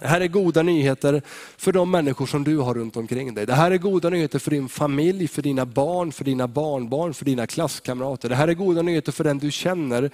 Det 0.00 0.06
här 0.06 0.20
är 0.20 0.28
goda 0.28 0.62
nyheter 0.62 1.22
för 1.56 1.72
de 1.72 1.90
människor 1.90 2.26
som 2.26 2.44
du 2.44 2.56
har 2.56 2.74
runt 2.74 2.96
omkring 2.96 3.34
dig. 3.34 3.46
Det 3.46 3.54
här 3.54 3.70
är 3.70 3.78
goda 3.78 4.10
nyheter 4.10 4.38
för 4.38 4.50
din 4.50 4.68
familj, 4.68 5.28
för 5.28 5.42
dina 5.42 5.66
barn, 5.66 6.12
för 6.12 6.24
dina 6.24 6.48
barnbarn, 6.48 7.14
för 7.14 7.24
dina 7.24 7.46
klasskamrater. 7.46 8.28
Det 8.28 8.34
här 8.34 8.48
är 8.48 8.54
goda 8.54 8.82
nyheter 8.82 9.12
för 9.12 9.24
den 9.24 9.38
du 9.38 9.50
känner 9.50 10.10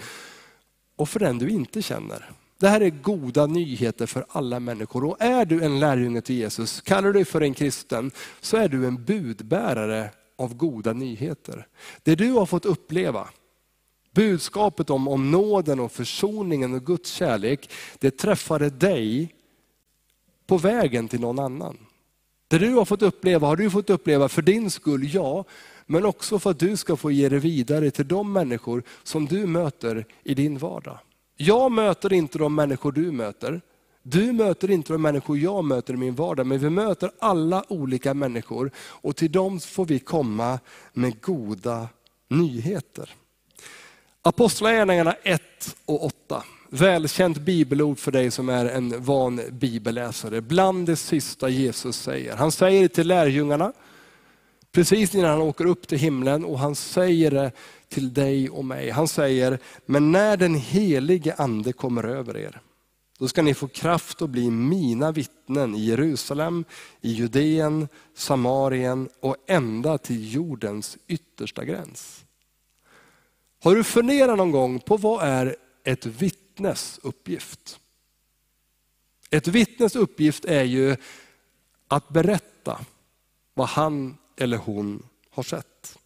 och 0.97 1.09
för 1.09 1.21
den 1.21 1.39
du 1.39 1.49
inte 1.49 1.83
känner. 1.83 2.31
Det 2.59 2.69
här 2.69 2.81
är 2.81 2.91
goda 2.91 3.47
nyheter 3.47 4.07
för 4.07 4.27
alla 4.29 4.61
människor. 4.61 5.05
Och 5.05 5.17
är 5.21 5.45
du 5.45 5.65
en 5.65 5.81
lärjunge 5.81 6.21
till 6.21 6.37
Jesus, 6.37 6.81
kallar 6.81 7.03
du 7.03 7.13
dig 7.13 7.25
för 7.25 7.41
en 7.41 7.55
kristen, 7.55 8.11
så 8.41 8.57
är 8.57 8.69
du 8.69 8.87
en 8.87 9.05
budbärare 9.05 10.11
av 10.39 10.55
goda 10.55 10.93
nyheter. 10.93 11.67
Det 12.03 12.15
du 12.15 12.33
har 12.33 12.47
fått 12.47 12.65
uppleva, 12.65 13.29
budskapet 14.15 14.91
om, 14.91 15.09
om 15.09 15.31
nåden 15.31 15.81
och 15.81 15.93
försoningen 15.93 16.75
och 16.75 16.87
Guds 16.87 17.11
kärlek, 17.11 17.71
det 17.99 18.11
träffade 18.11 18.71
dig 18.71 19.35
på 20.47 20.57
vägen 20.59 21.09
till 21.09 21.21
någon 21.21 21.39
annan. 21.39 21.77
Det 22.49 22.59
du 22.59 22.75
har 22.75 22.85
fått 22.85 23.03
uppleva 23.03 23.47
har 23.47 23.57
du 23.57 23.71
fått 23.71 23.91
uppleva 23.91 24.29
för 24.29 24.43
din 24.43 24.71
skull, 24.71 25.15
ja, 25.15 25.45
men 25.87 26.05
också 26.05 26.39
för 26.39 26.51
att 26.51 26.59
du 26.59 26.77
ska 26.77 26.97
få 26.97 27.11
ge 27.11 27.29
det 27.29 27.39
vidare 27.39 27.91
till 27.91 28.09
de 28.09 28.33
människor 28.33 28.83
som 29.03 29.27
du 29.27 29.47
möter 29.47 30.07
i 30.23 30.35
din 30.35 30.59
vardag. 30.59 30.99
Jag 31.37 31.73
möter 31.73 32.13
inte 32.13 32.39
de 32.39 32.55
människor 32.55 32.93
du 32.93 33.13
möter. 33.13 33.61
Du 34.03 34.33
möter 34.33 34.71
inte 34.71 34.93
de 34.93 35.03
människor 35.03 35.39
jag 35.39 35.65
möter 35.65 35.95
i 35.95 35.97
min 35.97 36.15
vardag, 36.15 36.47
men 36.47 36.59
vi 36.59 36.71
möter 36.71 37.11
alla 37.19 37.65
olika 37.69 38.15
människor 38.15 38.71
och 38.77 39.17
till 39.17 39.33
dem 39.33 39.61
får 39.61 39.85
vi 39.85 39.99
komma 39.99 40.59
med 40.93 41.21
goda 41.21 41.89
nyheter. 42.29 43.11
Apostlagärningarna 44.23 45.13
1 45.23 45.43
och 45.85 46.05
8. 46.05 46.43
Välkänt 46.75 47.39
bibelord 47.39 47.99
för 47.99 48.13
dig 48.13 48.31
som 48.31 48.49
är 48.49 48.67
en 48.67 49.05
van 49.05 49.41
bibelläsare. 49.51 50.41
Bland 50.41 50.87
det 50.87 50.97
sista 50.97 51.49
Jesus 51.49 51.97
säger. 51.97 52.37
Han 52.37 52.53
säger 52.53 52.83
det 52.83 52.89
till 52.89 53.09
lärjungarna, 53.09 53.73
precis 54.73 55.15
innan 55.15 55.31
han 55.31 55.41
åker 55.41 55.67
upp 55.67 55.89
till 55.89 55.99
himlen 55.99 56.45
och 56.45 56.59
han 56.59 56.75
säger 56.75 57.31
det 57.31 57.53
till 57.89 58.15
dig 58.15 58.51
och 58.51 58.65
mig. 58.65 58.91
Han 58.91 59.09
säger, 59.09 59.59
men 59.87 60.13
när 60.13 60.37
den 60.37 60.55
helige 60.55 61.35
ande 61.35 61.73
kommer 61.73 62.05
över 62.05 62.37
er, 62.37 62.61
då 63.19 63.29
ska 63.29 63.43
ni 63.43 63.55
få 63.55 63.69
kraft 63.69 64.23
att 64.23 64.31
bli 64.31 64.51
mina 64.51 65.13
vittnen 65.13 65.75
i 65.75 65.85
Jerusalem, 65.85 66.65
i 67.01 67.13
Judeen, 67.13 67.89
Samarien 68.15 69.09
och 69.21 69.37
ända 69.47 69.99
till 69.99 70.35
jordens 70.35 70.99
yttersta 71.07 71.65
gräns. 71.65 72.25
Har 73.63 73.75
du 73.75 73.85
funderat 73.85 74.39
någon 74.39 74.51
gång 74.51 74.81
på 74.81 74.97
vad 74.97 75.29
är 75.29 75.57
ett 75.85 76.07
vittne 76.07 76.44
vittnes 76.55 77.01
uppgift? 77.03 77.81
Ett 79.31 79.49
vittnes 79.49 79.97
uppgift 79.97 80.45
är 80.45 80.63
ju 80.65 80.97
att 81.89 82.09
berätta 82.09 82.81
vad 83.55 83.69
han 83.69 84.17
eller 84.37 84.57
hon 84.57 85.03
har 85.31 85.43
sett. 85.43 85.99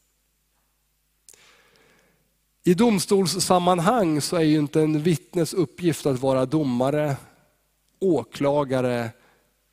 I 2.65 2.75
domstolssammanhang 2.75 4.21
så 4.21 4.37
är 4.37 4.43
ju 4.43 4.59
inte 4.59 4.81
en 4.81 5.03
vittnes 5.03 5.55
uppgift 5.55 6.07
att 6.07 6.21
vara 6.21 6.47
domare, 6.47 7.17
åklagare 7.99 9.11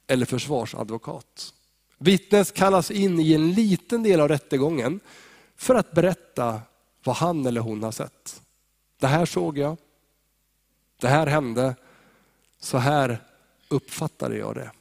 eller 0.08 0.26
försvarsadvokat. 0.26 1.54
Vittnes 1.98 2.52
kallas 2.52 2.92
in 2.92 3.20
i 3.20 3.34
en 3.34 3.54
liten 3.54 4.04
del 4.04 4.20
av 4.20 4.28
rättegången 4.28 5.00
för 5.56 5.76
att 5.76 5.92
berätta 5.92 6.62
vad 7.04 7.16
han 7.16 7.46
eller 7.46 7.62
hon 7.62 7.84
har 7.84 7.92
sett. 7.92 8.42
Det 9.00 9.08
här 9.08 9.26
såg 9.26 9.58
jag, 9.58 9.78
det 10.98 11.08
här 11.08 11.28
hände, 11.28 11.76
så 12.60 12.78
här 12.78 13.24
uppfattade 13.70 14.38
jag 14.38 14.56
det. 14.56 14.72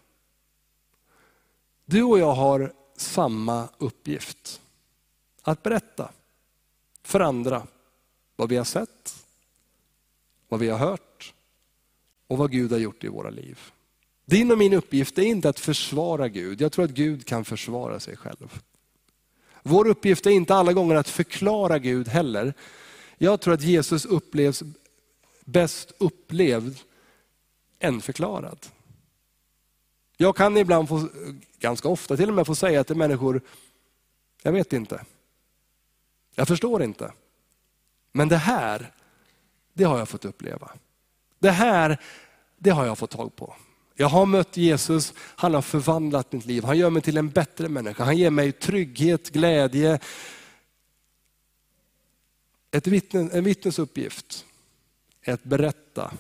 Du 1.85 2.03
och 2.03 2.19
jag 2.19 2.35
har 2.35 2.73
samma 2.97 3.69
uppgift. 3.79 4.61
Att 5.43 5.63
berätta 5.63 6.11
för 7.03 7.21
andra 7.21 7.67
vad 8.37 8.49
vi 8.49 8.57
har 8.57 8.65
sett, 8.65 9.25
vad 10.49 10.61
vi 10.61 10.69
har 10.69 10.79
hört 10.79 11.35
och 12.27 12.39
vad 12.39 12.51
Gud 12.51 12.73
har 12.73 12.79
gjort 12.79 13.05
i 13.05 13.09
våra 13.09 13.31
liv. 13.31 13.61
Din 14.25 14.51
och 14.51 14.59
min 14.59 14.73
uppgift 14.73 15.19
är 15.19 15.23
inte 15.23 15.49
att 15.49 15.61
försvara 15.61 16.29
Gud. 16.29 16.61
Jag 16.61 16.73
tror 16.73 16.85
att 16.85 16.91
Gud 16.91 17.27
kan 17.27 17.45
försvara 17.45 18.01
sig 18.01 18.17
själv. 18.17 18.63
Vår 19.63 19.89
uppgift 19.89 20.27
är 20.27 20.31
inte 20.31 20.55
alla 20.55 20.73
gånger 20.73 20.95
att 20.95 21.09
förklara 21.09 21.79
Gud 21.79 22.09
heller. 22.09 22.55
Jag 23.19 23.41
tror 23.41 23.55
att 23.55 23.63
Jesus 23.63 24.05
upplevs 24.05 24.63
bäst 25.45 25.93
upplevd 25.99 26.79
än 27.79 28.01
förklarad. 28.01 28.67
Jag 30.17 30.37
kan 30.37 30.57
ibland, 30.57 30.89
få, 30.89 31.09
ganska 31.59 31.89
ofta 31.89 32.17
till 32.17 32.29
och 32.29 32.35
med, 32.35 32.47
få 32.47 32.55
säga 32.55 32.85
till 32.85 32.97
människor, 32.97 33.41
jag 34.43 34.53
vet 34.53 34.73
inte. 34.73 35.05
Jag 36.35 36.49
förstår 36.49 36.83
inte. 36.83 37.13
Men 38.13 38.29
det 38.29 38.37
här, 38.37 38.93
det 39.73 39.85
har 39.85 39.99
jag 39.99 40.09
fått 40.09 40.25
uppleva. 40.25 40.71
Det 41.39 41.51
här, 41.51 42.01
det 42.57 42.71
har 42.71 42.87
jag 42.87 42.99
fått 42.99 43.11
tag 43.11 43.37
på. 43.37 43.55
Jag 43.95 44.09
har 44.09 44.27
mött 44.27 44.57
Jesus, 44.57 45.15
han 45.19 45.55
har 45.55 45.63
förvandlat 45.63 46.33
mitt 46.33 46.47
liv. 46.47 46.65
Han 46.65 46.79
gör 46.79 46.91
mig 46.91 47.03
till 47.03 47.17
en 47.17 47.31
bättre 47.31 47.69
människa. 47.69 48.05
Han 48.05 48.17
ger 48.17 48.31
mig 48.31 48.53
trygghet, 48.53 49.31
glädje. 49.31 49.99
Ett 52.71 52.87
vittne, 52.87 53.31
en 53.33 53.45
vittnes 53.45 53.79
uppgift 53.79 54.45
är 55.25 55.33
att 55.33 55.45
berätta 55.45 56.13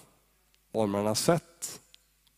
vad 0.72 0.88
man 0.88 1.06
har 1.06 1.14
sett 1.14 1.80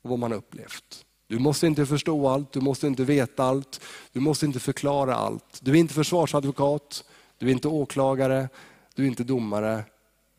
och 0.02 0.10
vad 0.10 0.18
man 0.18 0.30
har 0.30 0.38
upplevt. 0.38 1.04
Du 1.26 1.38
måste 1.38 1.66
inte 1.66 1.86
förstå 1.86 2.28
allt, 2.28 2.52
du 2.52 2.60
måste 2.60 2.86
inte 2.86 3.04
veta 3.04 3.44
allt, 3.44 3.80
du 4.12 4.20
måste 4.20 4.46
inte 4.46 4.60
förklara 4.60 5.14
allt. 5.14 5.58
Du 5.62 5.70
är 5.70 5.74
inte 5.74 5.94
försvarsadvokat, 5.94 7.04
du 7.38 7.46
är 7.46 7.52
inte 7.52 7.68
åklagare, 7.68 8.48
du 8.94 9.02
är 9.02 9.06
inte 9.06 9.24
domare, 9.24 9.84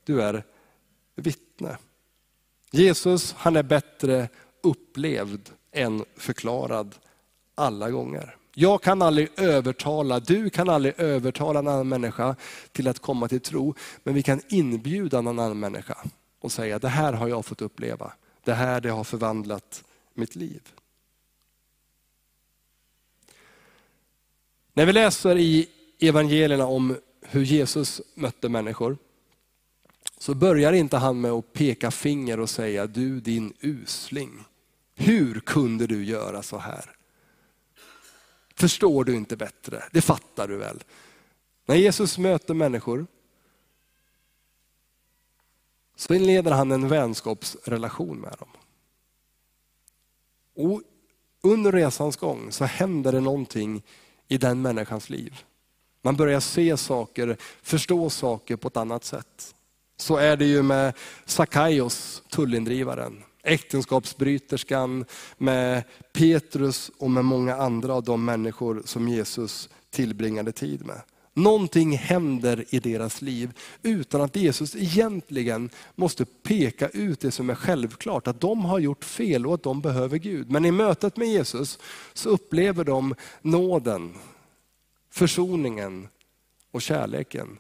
du 0.04 0.22
är 0.22 0.44
vittne. 1.16 1.78
Jesus 2.72 3.34
han 3.38 3.56
är 3.56 3.64
bättre 3.64 4.30
upplevd 4.64 5.50
än 5.72 6.06
förklarad 6.16 6.96
alla 7.56 7.92
gånger. 7.92 8.37
Jag 8.60 8.82
kan 8.82 9.02
aldrig 9.02 9.30
övertala, 9.38 10.20
du 10.20 10.50
kan 10.50 10.70
aldrig 10.70 10.94
övertala 10.98 11.60
en 11.60 11.68
annan 11.68 11.88
människa 11.88 12.36
till 12.72 12.88
att 12.88 13.00
komma 13.00 13.28
till 13.28 13.40
tro, 13.40 13.74
men 14.04 14.14
vi 14.14 14.24
kan 14.24 14.42
inbjuda 14.50 15.20
en 15.20 15.28
annan 15.28 15.60
människa 15.60 15.98
och 16.40 16.52
säga, 16.52 16.80
det 16.80 16.88
här 16.88 17.14
har 17.14 17.28
jag 17.28 17.46
fått 17.46 17.62
uppleva. 17.62 18.14
Det 18.44 18.54
här 18.54 18.82
det 18.82 18.90
har 18.90 19.04
förvandlat 19.04 19.84
mitt 20.14 20.36
liv. 20.36 20.62
När 24.74 24.86
vi 24.86 24.94
läser 24.94 25.38
i 25.38 25.70
evangelierna 26.00 26.66
om 26.66 26.98
hur 27.22 27.44
Jesus 27.44 28.02
mötte 28.16 28.50
människor, 28.50 28.98
så 30.18 30.34
börjar 30.34 30.74
inte 30.74 30.98
han 30.98 31.22
med 31.22 31.32
att 31.32 31.54
peka 31.54 31.92
finger 31.92 32.40
och 32.40 32.50
säga, 32.50 32.88
du 32.88 33.20
din 33.20 33.54
usling, 33.60 34.44
hur 34.96 35.40
kunde 35.40 35.88
du 35.88 36.06
göra 36.06 36.44
så 36.44 36.58
här? 36.58 36.97
Förstår 38.58 39.04
du 39.04 39.16
inte 39.16 39.38
bättre? 39.38 39.84
Det 39.92 40.02
fattar 40.02 40.48
du 40.48 40.58
väl? 40.58 40.84
När 41.66 41.76
Jesus 41.76 42.18
möter 42.18 42.54
människor 42.54 43.08
så 45.96 46.14
inleder 46.14 46.52
han 46.52 46.72
en 46.72 46.88
vänskapsrelation 46.88 48.18
med 48.18 48.36
dem. 48.40 48.50
Och 50.56 50.82
under 51.42 51.72
resans 51.72 52.18
gång 52.18 52.52
så 52.52 52.66
händer 52.66 53.12
det 53.12 53.20
någonting 53.20 53.84
i 54.28 54.38
den 54.38 54.62
människans 54.62 55.10
liv. 55.10 55.44
Man 56.02 56.16
börjar 56.16 56.40
se 56.40 56.78
saker, 56.78 57.38
förstå 57.62 58.10
saker 58.10 58.56
på 58.56 58.68
ett 58.68 58.78
annat 58.78 59.04
sätt. 59.04 59.56
Så 59.98 60.18
är 60.18 60.38
det 60.38 60.46
ju 60.46 60.62
med 60.62 60.94
Sakaios, 61.26 62.24
tullindrivaren, 62.30 63.24
äktenskapsbryterskan, 63.48 65.06
med 65.38 65.84
Petrus 66.14 66.92
och 66.98 67.12
med 67.12 67.26
många 67.26 67.56
andra 67.56 67.94
av 67.94 68.04
de 68.04 68.26
människor 68.26 68.82
som 68.86 69.08
Jesus 69.08 69.70
tillbringade 69.90 70.52
tid 70.52 70.86
med. 70.86 71.02
Någonting 71.34 71.98
händer 71.98 72.66
i 72.70 72.80
deras 72.80 73.22
liv 73.22 73.52
utan 73.82 74.22
att 74.22 74.36
Jesus 74.36 74.76
egentligen 74.76 75.70
måste 75.96 76.26
peka 76.26 76.90
ut 76.90 77.20
det 77.20 77.32
som 77.32 77.50
är 77.50 77.56
självklart, 77.56 78.28
att 78.28 78.42
de 78.42 78.66
har 78.66 78.80
gjort 78.80 79.06
fel 79.06 79.46
och 79.46 79.54
att 79.54 79.64
de 79.64 79.82
behöver 79.82 80.18
Gud. 80.18 80.52
Men 80.52 80.66
i 80.66 80.72
mötet 80.72 81.18
med 81.18 81.28
Jesus 81.28 81.80
så 82.14 82.30
upplever 82.30 82.84
de 82.84 83.16
nåden, 83.42 84.14
försoningen 85.12 86.08
och 86.72 86.82
kärleken. 86.82 87.58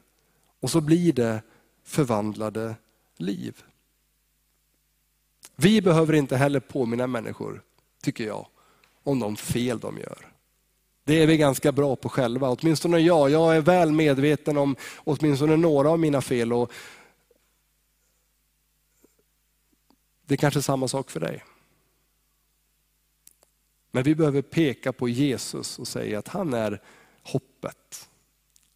Och 0.60 0.72
så 0.72 0.82
blir 0.82 1.14
det 1.14 1.42
förvandlade 1.84 2.76
liv. 3.18 3.64
Vi 5.60 5.82
behöver 5.82 6.14
inte 6.14 6.38
heller 6.38 6.60
påminna 6.60 7.08
människor, 7.08 7.62
tycker 8.04 8.24
jag, 8.24 8.48
om 9.04 9.20
de 9.20 9.36
fel 9.36 9.80
de 9.80 9.98
gör. 9.98 10.34
Det 11.04 11.24
är 11.24 11.28
vi 11.28 11.38
ganska 11.38 11.72
bra 11.72 11.96
på 11.96 12.10
själva, 12.10 12.50
åtminstone 12.50 13.00
jag. 13.00 13.30
Jag 13.30 13.56
är 13.56 13.62
väl 13.62 13.92
medveten 13.92 14.58
om 14.58 14.76
åtminstone 14.98 15.58
några 15.58 15.90
av 15.90 16.00
mina 16.00 16.22
fel. 16.22 16.54
Och 16.54 16.72
det 20.26 20.36
är 20.36 20.38
kanske 20.38 20.62
samma 20.62 20.88
sak 20.88 21.12
för 21.12 21.20
dig. 21.20 21.44
Men 23.92 24.04
vi 24.04 24.16
behöver 24.16 24.42
peka 24.42 24.94
på 24.94 25.10
Jesus 25.10 25.80
och 25.80 25.88
säga 25.88 26.20
att 26.20 26.28
han 26.28 26.54
är 26.54 26.82
hoppet. 27.24 28.10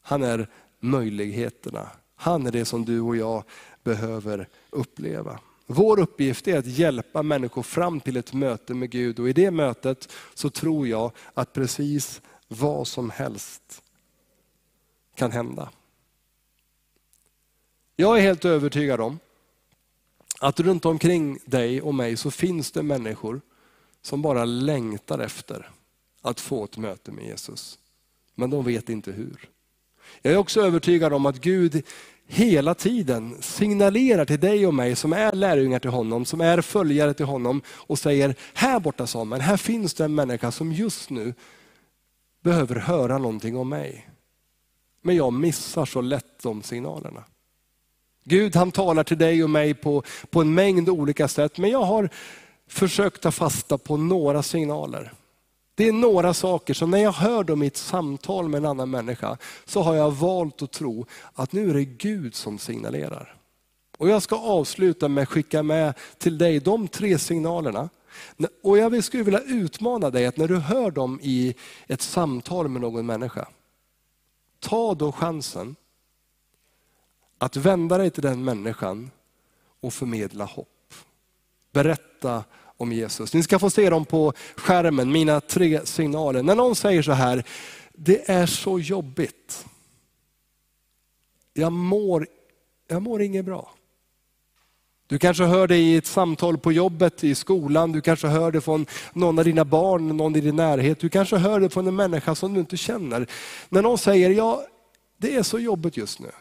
Han 0.02 0.24
är 0.24 0.50
möjligheterna. 0.80 1.89
Han 2.15 2.48
är 2.48 2.52
det 2.52 2.65
som 2.65 2.86
du 2.86 3.02
och 3.02 3.17
jag 3.17 3.44
behöver 3.84 4.50
uppleva. 4.70 5.39
Vår 5.65 6.00
uppgift 6.00 6.47
är 6.47 6.58
att 6.58 6.67
hjälpa 6.67 7.24
människor 7.24 7.63
fram 7.63 8.00
till 8.00 8.17
ett 8.17 8.34
möte 8.34 8.74
med 8.74 8.89
Gud 8.89 9.19
och 9.19 9.30
i 9.30 9.34
det 9.34 9.52
mötet 9.52 10.12
så 10.34 10.50
tror 10.50 10.88
jag 10.88 11.12
att 11.34 11.54
precis 11.54 12.21
vad 12.47 12.88
som 12.88 13.10
helst 13.10 13.84
kan 15.15 15.32
hända. 15.32 15.69
Jag 17.95 18.17
är 18.17 18.21
helt 18.21 18.45
övertygad 18.45 19.02
om 19.02 19.19
att 20.39 20.60
runt 20.60 20.86
omkring 20.86 21.39
dig 21.45 21.82
och 21.82 21.95
mig 21.95 22.17
så 22.17 22.32
finns 22.32 22.71
det 22.71 22.84
människor 22.84 23.41
som 24.02 24.21
bara 24.21 24.45
längtar 24.45 25.19
efter 25.19 25.69
att 26.21 26.39
få 26.39 26.63
ett 26.63 26.78
möte 26.78 27.12
med 27.12 27.26
Jesus. 27.26 27.80
Men 28.36 28.50
de 28.50 28.65
vet 28.65 28.89
inte 28.89 29.12
hur. 29.12 29.50
Jag 30.21 30.34
är 30.34 30.38
också 30.38 30.62
övertygad 30.62 31.13
om 31.13 31.26
att 31.26 31.41
Gud 31.41 31.84
hela 32.34 32.74
tiden 32.74 33.38
signalerar 33.41 34.26
till 34.26 34.39
dig 34.39 34.67
och 34.67 34.74
mig 34.74 34.96
som 34.96 35.13
är 35.13 35.32
lärjungar 35.32 35.80
till 35.80 35.89
honom, 35.89 36.26
som 36.26 36.41
är 36.41 36.62
följare 36.62 37.13
till 37.13 37.26
honom 37.26 37.62
och 37.67 38.00
säger, 38.00 38.36
här 38.54 38.80
borta 38.80 39.08
Samuel, 39.08 39.41
här 39.41 39.58
finns 39.58 39.94
det 39.94 40.06
en 40.06 40.15
människa 40.15 40.52
som 40.52 40.72
just 40.72 41.10
nu 41.10 41.34
behöver 42.44 42.76
höra 42.76 43.17
någonting 43.17 43.58
om 43.58 43.70
mig. 43.70 44.10
Men 45.02 45.15
jag 45.15 45.34
missar 45.34 45.86
så 45.86 46.02
lätt 46.02 46.41
de 46.44 46.63
signalerna. 46.63 47.24
Gud 48.24 48.56
han 48.56 48.72
talar 48.72 49.04
till 49.04 49.17
dig 49.17 49.44
och 49.44 49.50
mig 49.50 49.74
på, 49.74 50.04
på 50.30 50.41
en 50.41 50.54
mängd 50.54 50.89
olika 50.89 51.28
sätt, 51.28 51.58
men 51.58 51.70
jag 51.70 51.84
har 51.84 52.10
försökt 52.67 53.22
ta 53.22 53.32
fasta 53.32 53.78
på 53.78 53.98
några 53.98 54.44
signaler. 54.44 55.13
Det 55.82 55.88
är 55.88 55.91
några 55.91 56.34
saker 56.34 56.74
som 56.74 56.91
när 56.91 56.98
jag 56.98 57.12
hör 57.12 57.44
dem 57.44 57.63
i 57.63 57.67
ett 57.67 57.78
samtal 57.78 58.50
med 58.50 58.58
en 58.58 58.65
annan 58.65 58.89
människa, 58.89 59.38
så 59.65 59.82
har 59.82 59.96
jag 59.96 60.12
valt 60.12 60.62
att 60.62 60.72
tro 60.72 61.06
att 61.34 61.52
nu 61.52 61.70
är 61.70 61.74
det 61.74 61.86
Gud 61.86 62.36
som 62.36 62.60
signalerar. 62.60 63.36
Och 63.98 64.10
Jag 64.10 64.22
ska 64.22 64.36
avsluta 64.36 65.08
med 65.08 65.22
att 65.22 65.30
skicka 65.30 65.63
med 65.63 65.94
till 66.17 66.38
dig 66.38 66.60
de 66.60 66.88
tre 66.88 67.17
signalerna. 67.17 67.89
Och 68.63 68.78
Jag 68.78 69.04
skulle 69.04 69.24
vilja 69.24 69.39
utmana 69.39 70.10
dig 70.10 70.26
att 70.26 70.38
när 70.38 70.48
du 70.48 70.58
hör 70.58 70.91
dem 70.91 71.20
i 71.24 71.56
ett 71.88 72.02
samtal 72.02 72.67
med 72.67 72.82
någon 72.82 73.06
människa, 73.06 73.48
ta 74.60 74.96
då 74.96 75.12
chansen 75.12 75.76
att 77.38 77.56
vända 77.56 77.98
dig 77.98 78.10
till 78.10 78.24
den 78.24 78.44
människan 78.44 79.12
och 79.80 79.94
förmedla 79.94 80.46
hopp. 80.46 80.94
Berätta 81.72 82.44
om 82.82 82.91
Jesus. 82.91 83.34
Ni 83.34 83.44
ska 83.44 83.60
få 83.60 83.70
se 83.70 83.89
dem 83.89 84.06
på 84.06 84.34
skärmen, 84.56 85.12
mina 85.12 85.41
tre 85.41 85.86
signaler. 85.86 86.44
När 86.44 86.56
någon 86.56 86.76
säger 86.76 87.02
så 87.02 87.12
här, 87.12 87.44
det 87.94 88.30
är 88.30 88.46
så 88.46 88.80
jobbigt. 88.80 89.65
Jag 91.54 91.72
mår, 91.72 92.28
jag 92.88 93.02
mår 93.02 93.22
inget 93.22 93.46
bra. 93.46 93.72
Du 95.08 95.20
kanske 95.20 95.44
hör 95.44 95.67
det 95.67 95.78
i 95.78 95.98
ett 95.98 96.06
samtal 96.06 96.58
på 96.58 96.72
jobbet, 96.72 97.24
i 97.24 97.36
skolan, 97.36 97.91
du 97.91 98.02
kanske 98.02 98.28
hör 98.28 98.52
det 98.52 98.62
från 98.62 98.86
någon 99.13 99.39
av 99.39 99.46
dina 99.46 99.65
barn, 99.65 100.17
någon 100.17 100.36
i 100.36 100.41
din 100.41 100.56
närhet. 100.56 101.00
Du 101.00 101.10
kanske 101.10 101.38
hör 101.38 101.60
det 101.60 101.70
från 101.70 101.88
en 101.88 101.96
människa 101.96 102.36
som 102.36 102.54
du 102.54 102.60
inte 102.60 102.78
känner. 102.78 103.28
När 103.70 103.82
någon 103.82 103.98
säger, 103.98 104.30
ja 104.30 104.65
det 105.17 105.36
är 105.36 105.44
så 105.44 105.60
jobbigt 105.60 105.98
just 105.98 106.20
nu. 106.20 106.32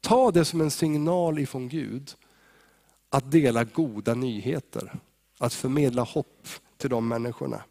Ta 0.00 0.30
det 0.30 0.44
som 0.44 0.60
en 0.60 0.70
signal 0.70 1.38
ifrån 1.38 1.68
Gud 1.68 2.14
att 3.08 3.30
dela 3.30 3.64
goda 3.64 4.14
nyheter 4.14 4.92
att 5.38 5.54
förmedla 5.54 6.02
hopp 6.02 6.48
till 6.76 6.90
de 6.90 7.08
människorna. 7.08 7.62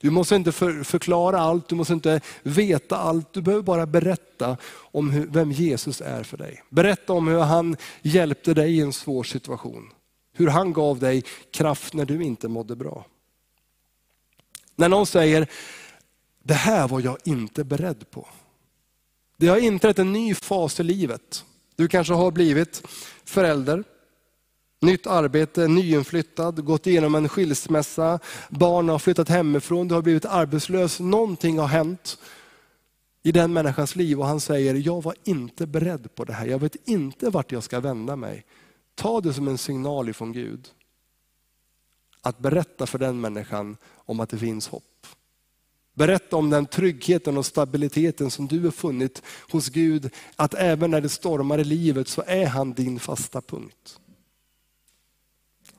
Du 0.00 0.10
måste 0.10 0.36
inte 0.36 0.52
förklara 0.84 1.40
allt, 1.40 1.68
du 1.68 1.74
måste 1.74 1.92
inte 1.92 2.20
veta 2.42 2.96
allt, 2.96 3.32
du 3.32 3.42
behöver 3.42 3.62
bara 3.62 3.86
berätta 3.86 4.56
om 4.74 5.10
hur, 5.10 5.26
vem 5.26 5.52
Jesus 5.52 6.00
är 6.00 6.22
för 6.22 6.36
dig. 6.36 6.62
Berätta 6.70 7.12
om 7.12 7.28
hur 7.28 7.38
han 7.38 7.76
hjälpte 8.02 8.54
dig 8.54 8.76
i 8.76 8.80
en 8.80 8.92
svår 8.92 9.24
situation. 9.24 9.90
Hur 10.32 10.48
han 10.48 10.72
gav 10.72 10.98
dig 10.98 11.24
kraft 11.50 11.94
när 11.94 12.04
du 12.04 12.24
inte 12.24 12.48
mådde 12.48 12.76
bra. 12.76 13.06
När 14.76 14.88
någon 14.88 15.06
säger, 15.06 15.50
det 16.42 16.54
här 16.54 16.88
var 16.88 17.00
jag 17.00 17.16
inte 17.24 17.64
beredd 17.64 18.10
på. 18.10 18.28
Det 19.36 19.46
har 19.46 19.58
inträtt 19.58 19.98
en 19.98 20.12
ny 20.12 20.34
fas 20.34 20.80
i 20.80 20.82
livet. 20.82 21.44
Du 21.76 21.88
kanske 21.88 22.14
har 22.14 22.30
blivit 22.30 22.82
förälder. 23.24 23.84
Nytt 24.84 25.06
arbete, 25.06 25.68
nyinflyttad, 25.68 26.64
gått 26.64 26.86
igenom 26.86 27.14
en 27.14 27.28
skilsmässa, 27.28 28.18
barn 28.50 28.88
har 28.88 28.98
flyttat 28.98 29.28
hemifrån, 29.28 29.88
du 29.88 29.94
har 29.94 30.02
blivit 30.02 30.24
arbetslös. 30.24 31.00
Någonting 31.00 31.58
har 31.58 31.66
hänt 31.66 32.18
i 33.22 33.32
den 33.32 33.52
människans 33.52 33.96
liv 33.96 34.20
och 34.20 34.26
han 34.26 34.40
säger, 34.40 34.74
jag 34.74 35.02
var 35.02 35.14
inte 35.24 35.66
beredd 35.66 36.14
på 36.14 36.24
det 36.24 36.32
här. 36.32 36.46
Jag 36.46 36.58
vet 36.58 36.88
inte 36.88 37.30
vart 37.30 37.52
jag 37.52 37.62
ska 37.62 37.80
vända 37.80 38.16
mig. 38.16 38.44
Ta 38.94 39.20
det 39.20 39.32
som 39.32 39.48
en 39.48 39.58
signal 39.58 40.08
ifrån 40.08 40.32
Gud. 40.32 40.68
Att 42.20 42.38
berätta 42.38 42.86
för 42.86 42.98
den 42.98 43.20
människan 43.20 43.76
om 43.94 44.20
att 44.20 44.28
det 44.28 44.38
finns 44.38 44.68
hopp. 44.68 45.06
Berätta 45.94 46.36
om 46.36 46.50
den 46.50 46.66
tryggheten 46.66 47.38
och 47.38 47.46
stabiliteten 47.46 48.30
som 48.30 48.46
du 48.46 48.64
har 48.64 48.70
funnit 48.70 49.22
hos 49.50 49.68
Gud. 49.68 50.10
Att 50.36 50.54
även 50.54 50.90
när 50.90 51.00
det 51.00 51.08
stormar 51.08 51.58
i 51.58 51.64
livet 51.64 52.08
så 52.08 52.22
är 52.26 52.46
han 52.46 52.72
din 52.72 53.00
fasta 53.00 53.40
punkt. 53.40 54.00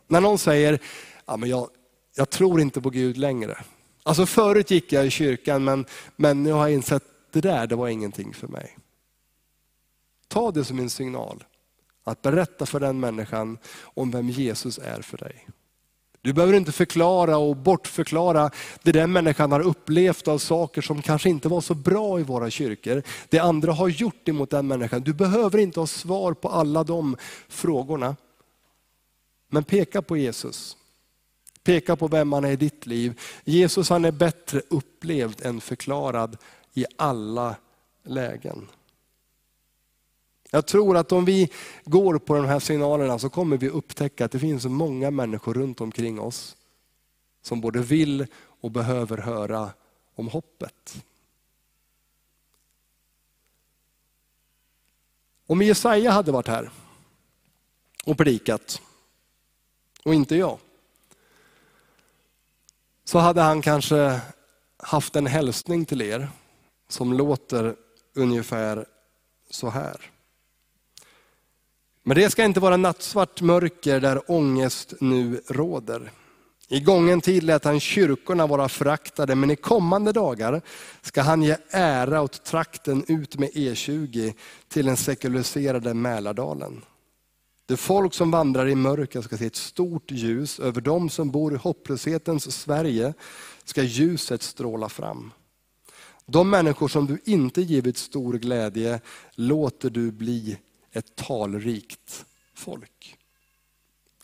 När 0.08 0.22
någon 0.22 0.38
säger, 0.38 0.80
ja, 1.26 1.38
men 1.38 1.50
jag, 1.50 1.70
jag 2.16 2.30
tror 2.30 2.62
inte 2.62 2.82
på 2.82 2.90
Gud 2.90 3.18
längre. 3.18 3.58
Alltså 4.04 4.26
förut 4.26 4.72
gick 4.72 4.94
jag 4.94 5.06
i 5.06 5.10
kyrkan 5.10 5.64
men, 5.64 5.86
men 6.16 6.44
nu 6.44 6.52
har 6.52 6.60
jag 6.60 6.74
insett 6.74 7.04
det 7.32 7.42
där, 7.42 7.68
det 7.68 7.76
var 7.76 7.88
ingenting 7.88 8.34
för 8.34 8.48
mig. 8.48 8.78
Ta 10.28 10.52
det 10.52 10.64
som 10.64 10.80
en 10.80 10.90
signal. 10.90 11.44
Att 12.04 12.22
berätta 12.22 12.66
för 12.66 12.80
den 12.80 13.00
människan 13.00 13.58
om 13.84 14.12
vem 14.12 14.30
Jesus 14.30 14.78
är 14.78 15.02
för 15.02 15.18
dig. 15.18 15.48
Du 16.22 16.34
behöver 16.34 16.54
inte 16.54 16.72
förklara 16.72 17.38
och 17.38 17.56
bortförklara 17.56 18.52
det 18.84 18.92
den 18.92 19.12
människan 19.12 19.52
har 19.52 19.60
upplevt 19.60 20.28
av 20.28 20.38
saker 20.38 20.82
som 20.82 21.02
kanske 21.02 21.30
inte 21.30 21.50
var 21.50 21.62
så 21.62 21.74
bra 21.74 22.20
i 22.20 22.24
våra 22.24 22.50
kyrkor. 22.50 23.04
Det 23.30 23.40
andra 23.40 23.74
har 23.74 23.88
gjort 23.88 24.28
emot 24.28 24.50
den 24.50 24.68
människan. 24.68 25.02
Du 25.02 25.14
behöver 25.14 25.58
inte 25.58 25.80
ha 25.80 25.88
svar 25.88 26.34
på 26.34 26.50
alla 26.50 26.84
de 26.84 27.18
frågorna. 27.48 28.16
Men 29.56 29.64
peka 29.64 30.02
på 30.02 30.18
Jesus. 30.18 30.78
Peka 31.64 31.96
på 31.96 32.08
vem 32.08 32.34
han 32.34 32.46
är 32.46 32.52
i 32.52 32.56
ditt 32.56 32.86
liv. 32.86 33.20
Jesus 33.44 33.90
han 33.90 34.06
är 34.06 34.12
bättre 34.12 34.62
upplevd 34.70 35.46
än 35.46 35.62
förklarad 35.62 36.38
i 36.74 36.86
alla 36.98 37.56
lägen. 38.04 38.68
Jag 40.52 40.68
tror 40.68 40.98
att 40.98 41.12
om 41.12 41.26
vi 41.26 41.50
går 41.86 42.18
på 42.20 42.36
de 42.36 42.46
här 42.46 42.60
signalerna 42.60 43.20
så 43.20 43.30
kommer 43.30 43.58
vi 43.58 43.70
upptäcka 43.70 44.26
att 44.26 44.32
det 44.32 44.40
finns 44.40 44.66
många 44.66 45.12
människor 45.12 45.54
runt 45.54 45.82
omkring 45.82 46.20
oss 46.20 46.58
som 47.42 47.62
både 47.62 47.82
vill 47.82 48.28
och 48.62 48.72
behöver 48.72 49.18
höra 49.18 49.70
om 50.16 50.28
hoppet. 50.28 51.04
Om 55.48 55.62
Jesaja 55.62 56.12
hade 56.12 56.32
varit 56.32 56.48
här 56.48 56.72
och 58.06 58.18
predikat 58.18 58.82
och 60.06 60.14
inte 60.14 60.36
jag. 60.36 60.58
Så 63.04 63.20
hade 63.20 63.42
han 63.42 63.62
kanske 63.62 64.20
haft 64.78 65.16
en 65.16 65.28
hälsning 65.28 65.86
till 65.86 66.02
er 66.02 66.30
som 66.88 67.14
låter 67.14 67.76
ungefär 68.16 68.86
så 69.50 69.70
här. 69.70 70.12
Men 72.04 72.18
det 72.18 72.30
ska 72.30 72.44
inte 72.44 72.60
vara 72.60 72.78
nattsvart 72.78 73.42
mörker 73.42 74.00
där 74.00 74.32
ångest 74.32 74.94
nu 75.00 75.42
råder. 75.48 76.12
I 76.68 76.80
gången 76.80 77.22
tid 77.22 77.44
lät 77.44 77.64
han 77.64 77.80
kyrkorna 77.80 78.48
vara 78.48 78.70
föraktade, 78.70 79.36
men 79.36 79.52
i 79.52 79.56
kommande 79.56 80.12
dagar 80.12 80.62
ska 81.02 81.22
han 81.22 81.44
ge 81.44 81.58
ära 81.70 82.22
åt 82.22 82.44
trakten 82.44 83.06
ut 83.08 83.38
med 83.38 83.50
E20 83.50 84.34
till 84.68 84.86
den 84.86 84.98
sekulariserade 84.98 85.94
Mälardalen. 85.94 86.82
Det 87.66 87.78
folk 87.78 88.14
som 88.14 88.32
vandrar 88.32 88.68
i 88.68 88.76
mörker 88.76 89.22
ska 89.22 89.38
se 89.38 89.46
ett 89.46 89.56
stort 89.56 90.12
ljus, 90.12 90.60
över 90.60 90.82
dem 90.82 91.10
som 91.10 91.32
bor 91.32 91.54
i 91.54 91.58
hopplöshetens 91.58 92.62
Sverige 92.62 93.14
ska 93.64 93.84
ljuset 93.84 94.42
stråla 94.42 94.90
fram. 94.90 95.32
De 96.26 96.50
människor 96.50 96.88
som 96.88 97.06
du 97.06 97.20
inte 97.26 97.62
givit 97.62 97.98
stor 97.98 98.34
glädje 98.34 99.02
låter 99.36 99.90
du 99.90 100.12
bli 100.12 100.58
ett 100.92 101.16
talrikt 101.16 102.26
folk. 102.56 103.18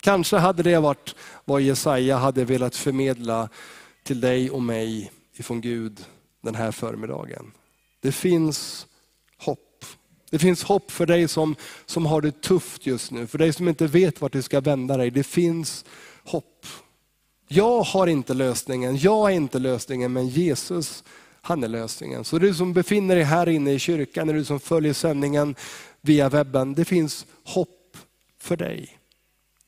Kanske 0.01 0.37
hade 0.37 0.63
det 0.63 0.79
varit 0.79 1.15
vad 1.45 1.61
Jesaja 1.61 2.17
hade 2.17 2.45
velat 2.45 2.75
förmedla 2.75 3.49
till 4.03 4.21
dig 4.21 4.51
och 4.51 4.61
mig 4.61 5.11
ifrån 5.33 5.61
Gud 5.61 6.05
den 6.41 6.55
här 6.55 6.71
förmiddagen. 6.71 7.51
Det 7.99 8.11
finns. 8.11 8.87
Det 10.31 10.39
finns 10.39 10.63
hopp 10.63 10.91
för 10.91 11.05
dig 11.05 11.27
som, 11.27 11.55
som 11.85 12.05
har 12.05 12.21
det 12.21 12.41
tufft 12.41 12.85
just 12.85 13.11
nu, 13.11 13.27
för 13.27 13.37
dig 13.37 13.53
som 13.53 13.67
inte 13.67 13.87
vet 13.87 14.21
vart 14.21 14.31
du 14.31 14.41
ska 14.41 14.61
vända 14.61 14.97
dig. 14.97 15.11
Det 15.11 15.23
finns 15.23 15.85
hopp. 16.23 16.65
Jag 17.47 17.81
har 17.81 18.07
inte 18.07 18.33
lösningen, 18.33 18.97
jag 18.97 19.31
är 19.31 19.35
inte 19.35 19.59
lösningen, 19.59 20.13
men 20.13 20.27
Jesus 20.27 21.03
han 21.41 21.63
är 21.63 21.67
lösningen. 21.67 22.23
Så 22.23 22.39
du 22.39 22.53
som 22.53 22.73
befinner 22.73 23.15
dig 23.15 23.23
här 23.23 23.49
inne 23.49 23.71
i 23.71 23.79
kyrkan, 23.79 24.29
eller 24.29 24.39
du 24.39 24.45
som 24.45 24.59
följer 24.59 24.93
sändningen 24.93 25.55
via 26.01 26.29
webben, 26.29 26.73
det 26.73 26.85
finns 26.85 27.25
hopp 27.43 27.97
för 28.41 28.57
dig. 28.57 28.97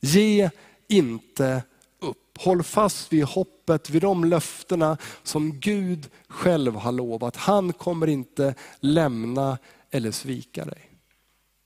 Ge 0.00 0.50
inte 0.88 1.62
upp. 2.00 2.38
Håll 2.38 2.62
fast 2.62 3.12
vid 3.12 3.24
hoppet, 3.24 3.90
vid 3.90 4.02
de 4.02 4.24
löftena 4.24 4.98
som 5.22 5.60
Gud 5.60 6.08
själv 6.28 6.74
har 6.74 6.92
lovat. 6.92 7.36
Han 7.36 7.72
kommer 7.72 8.06
inte 8.06 8.54
lämna 8.80 9.58
eller 9.94 10.10
svika 10.10 10.64
dig. 10.64 10.90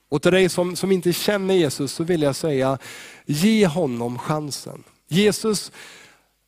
Och 0.09 0.23
till 0.23 0.33
dig 0.33 0.49
som, 0.49 0.77
som 0.77 0.93
inte 0.93 1.13
känner 1.13 1.55
Jesus 1.55 1.93
så 1.93 2.05
vill 2.05 2.23
jag 2.23 2.37
säga, 2.37 2.79
ge 3.27 3.67
honom 3.67 4.19
chansen. 4.19 4.85
Jesus, 5.09 5.73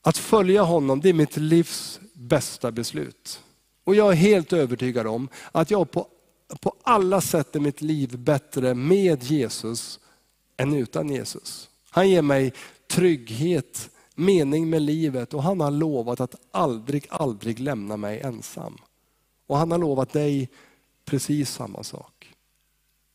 att 0.03 0.19
följa 0.19 0.63
honom, 0.63 1.01
det 1.01 1.09
är 1.09 1.13
mitt 1.13 1.37
livs 1.37 2.01
bästa 2.13 2.73
beslut. 2.73 3.43
Och 3.85 3.95
jag 3.95 4.13
är 4.13 4.17
helt 4.17 4.53
övertygad 4.53 5.07
om 5.07 5.29
att 5.53 5.71
jag 5.71 5.91
på, 5.91 6.07
på 6.61 6.75
alla 6.83 7.21
sätt 7.21 7.57
i 7.57 7.61
mitt 7.61 7.81
liv 7.81 8.19
bättre 8.19 8.75
med 8.75 9.23
Jesus 9.23 10.01
än 10.57 10.75
utan 10.75 11.09
Jesus. 11.09 11.71
Han 11.91 12.11
ger 12.11 12.23
mig 12.23 12.53
trygghet, 12.91 13.91
mening 14.15 14.71
med 14.71 14.83
livet 14.83 15.35
och 15.35 15.43
han 15.43 15.61
har 15.61 15.71
lovat 15.71 16.21
att 16.21 16.35
aldrig, 16.51 17.07
aldrig 17.11 17.61
lämna 17.61 17.97
mig 17.97 18.21
ensam. 18.21 18.79
Och 19.47 19.59
han 19.59 19.71
har 19.71 19.79
lovat 19.79 20.13
dig 20.13 20.49
precis 21.05 21.51
samma 21.51 21.83
sak. 21.83 22.35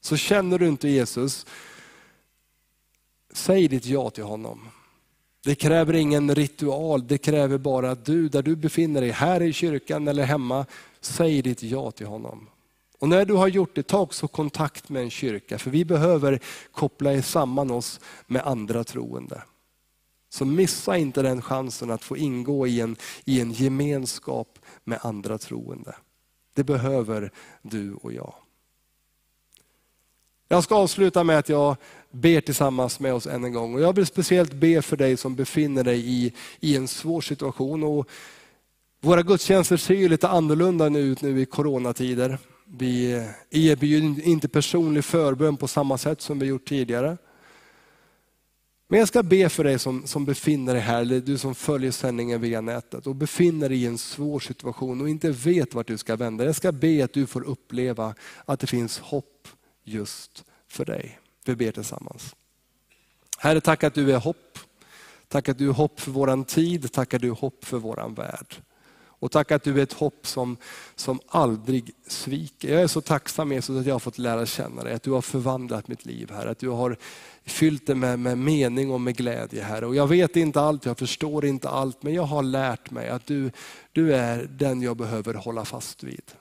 Så 0.01 0.17
känner 0.17 0.59
du 0.59 0.67
inte 0.67 0.89
Jesus, 0.89 1.45
säg 3.33 3.67
ditt 3.67 3.85
ja 3.85 4.09
till 4.09 4.23
honom. 4.23 4.67
Det 5.43 5.55
kräver 5.55 5.93
ingen 5.93 6.35
ritual, 6.35 7.07
det 7.07 7.17
kräver 7.17 7.57
bara 7.57 7.91
att 7.91 8.05
du, 8.05 8.29
där 8.29 8.41
du 8.41 8.55
befinner 8.55 9.01
dig, 9.01 9.09
här 9.09 9.41
i 9.41 9.53
kyrkan 9.53 10.07
eller 10.07 10.23
hemma, 10.23 10.65
säg 11.01 11.41
ditt 11.41 11.63
ja 11.63 11.91
till 11.91 12.07
honom. 12.07 12.47
Och 12.99 13.09
när 13.09 13.25
du 13.25 13.33
har 13.33 13.47
gjort 13.47 13.75
det, 13.75 13.83
ta 13.83 13.99
också 13.99 14.27
kontakt 14.27 14.89
med 14.89 15.01
en 15.01 15.09
kyrka, 15.09 15.59
för 15.59 15.71
vi 15.71 15.85
behöver 15.85 16.39
koppla 16.71 17.21
samman 17.21 17.71
oss 17.71 17.99
med 18.27 18.47
andra 18.47 18.83
troende. 18.83 19.43
Så 20.29 20.45
missa 20.45 20.97
inte 20.97 21.21
den 21.21 21.41
chansen 21.41 21.91
att 21.91 22.03
få 22.03 22.17
ingå 22.17 22.67
i 22.67 22.81
en, 22.81 22.95
i 23.25 23.41
en 23.41 23.51
gemenskap 23.51 24.59
med 24.83 24.99
andra 25.01 25.37
troende. 25.37 25.95
Det 26.55 26.63
behöver 26.63 27.31
du 27.61 27.93
och 27.93 28.13
jag. 28.13 28.33
Jag 30.47 30.63
ska 30.63 30.75
avsluta 30.75 31.23
med 31.23 31.39
att 31.39 31.49
jag 31.49 31.75
ber 32.11 32.41
tillsammans 32.41 32.99
med 32.99 33.13
oss 33.13 33.27
än 33.27 33.43
en 33.43 33.53
gång. 33.53 33.73
Och 33.73 33.81
jag 33.81 33.95
vill 33.95 34.05
speciellt 34.05 34.53
be 34.53 34.81
för 34.81 34.97
dig 34.97 35.17
som 35.17 35.35
befinner 35.35 35.83
dig 35.83 36.09
i, 36.09 36.33
i 36.59 36.75
en 36.75 36.87
svår 36.87 37.21
situation. 37.21 37.83
Och 37.83 38.09
våra 39.01 39.21
gudstjänster 39.21 39.77
ser 39.77 39.95
ju 39.95 40.09
lite 40.09 40.27
annorlunda 40.27 40.99
ut 40.99 41.21
nu 41.21 41.41
i 41.41 41.45
coronatider. 41.45 42.37
Vi 42.65 43.13
eh, 43.13 43.23
erbjuder 43.49 44.27
inte 44.27 44.47
personlig 44.47 45.05
förbön 45.05 45.57
på 45.57 45.67
samma 45.67 45.97
sätt 45.97 46.21
som 46.21 46.39
vi 46.39 46.45
gjort 46.45 46.67
tidigare. 46.67 47.17
Men 48.87 48.99
jag 48.99 49.07
ska 49.07 49.23
be 49.23 49.49
för 49.49 49.63
dig 49.63 49.79
som, 49.79 50.07
som 50.07 50.25
befinner 50.25 50.73
dig 50.73 50.81
här, 50.81 51.01
eller 51.01 51.19
du 51.19 51.37
som 51.37 51.55
följer 51.55 51.91
sändningen 51.91 52.41
via 52.41 52.61
nätet 52.61 53.07
och 53.07 53.15
befinner 53.15 53.69
dig 53.69 53.83
i 53.83 53.85
en 53.85 53.97
svår 53.97 54.39
situation 54.39 55.01
och 55.01 55.09
inte 55.09 55.31
vet 55.31 55.73
vart 55.73 55.87
du 55.87 55.97
ska 55.97 56.15
vända. 56.15 56.45
Jag 56.45 56.55
ska 56.55 56.71
be 56.71 57.03
att 57.03 57.13
du 57.13 57.27
får 57.27 57.43
uppleva 57.43 58.15
att 58.45 58.59
det 58.59 58.67
finns 58.67 58.99
hopp 58.99 59.47
just 59.83 60.43
för 60.67 60.85
dig. 60.85 61.19
Vi 61.45 61.55
ber 61.55 61.71
tillsammans. 61.71 62.35
Herre, 63.37 63.61
tack 63.61 63.83
att 63.83 63.93
du 63.93 64.11
är 64.11 64.19
hopp. 64.19 64.59
Tack 65.27 65.49
att 65.49 65.57
du 65.57 65.69
är 65.69 65.73
hopp 65.73 65.99
för 65.99 66.11
våran 66.11 66.43
tid, 66.43 66.91
tack 66.91 67.13
att 67.13 67.21
du 67.21 67.27
är 67.27 67.35
hopp 67.35 67.65
för 67.65 67.77
våran 67.77 68.13
värld. 68.13 68.55
Och 69.19 69.31
tack 69.31 69.51
att 69.51 69.63
du 69.63 69.79
är 69.79 69.83
ett 69.83 69.93
hopp 69.93 70.27
som, 70.27 70.57
som 70.95 71.19
aldrig 71.27 71.91
sviker. 72.07 72.73
Jag 72.73 72.81
är 72.81 72.87
så 72.87 73.01
tacksam 73.01 73.51
Jesus 73.51 73.79
att 73.79 73.85
jag 73.85 73.95
har 73.95 73.99
fått 73.99 74.17
lära 74.17 74.45
känna 74.45 74.83
dig, 74.83 74.93
att 74.93 75.03
du 75.03 75.11
har 75.11 75.21
förvandlat 75.21 75.87
mitt 75.87 76.05
liv 76.05 76.31
här. 76.31 76.45
Att 76.45 76.59
du 76.59 76.69
har 76.69 76.97
fyllt 77.45 77.87
det 77.87 77.95
med, 77.95 78.19
med 78.19 78.37
mening 78.37 78.91
och 78.91 79.01
med 79.01 79.17
glädje 79.17 79.63
Herre. 79.63 79.85
Och 79.85 79.95
jag 79.95 80.07
vet 80.07 80.35
inte 80.35 80.61
allt, 80.61 80.85
jag 80.85 80.97
förstår 80.97 81.45
inte 81.45 81.69
allt, 81.69 82.03
men 82.03 82.13
jag 82.13 82.23
har 82.23 82.43
lärt 82.43 82.91
mig 82.91 83.09
att 83.09 83.25
du, 83.25 83.51
du 83.91 84.15
är 84.15 84.43
den 84.43 84.81
jag 84.81 84.97
behöver 84.97 85.33
hålla 85.33 85.65
fast 85.65 86.03
vid. 86.03 86.31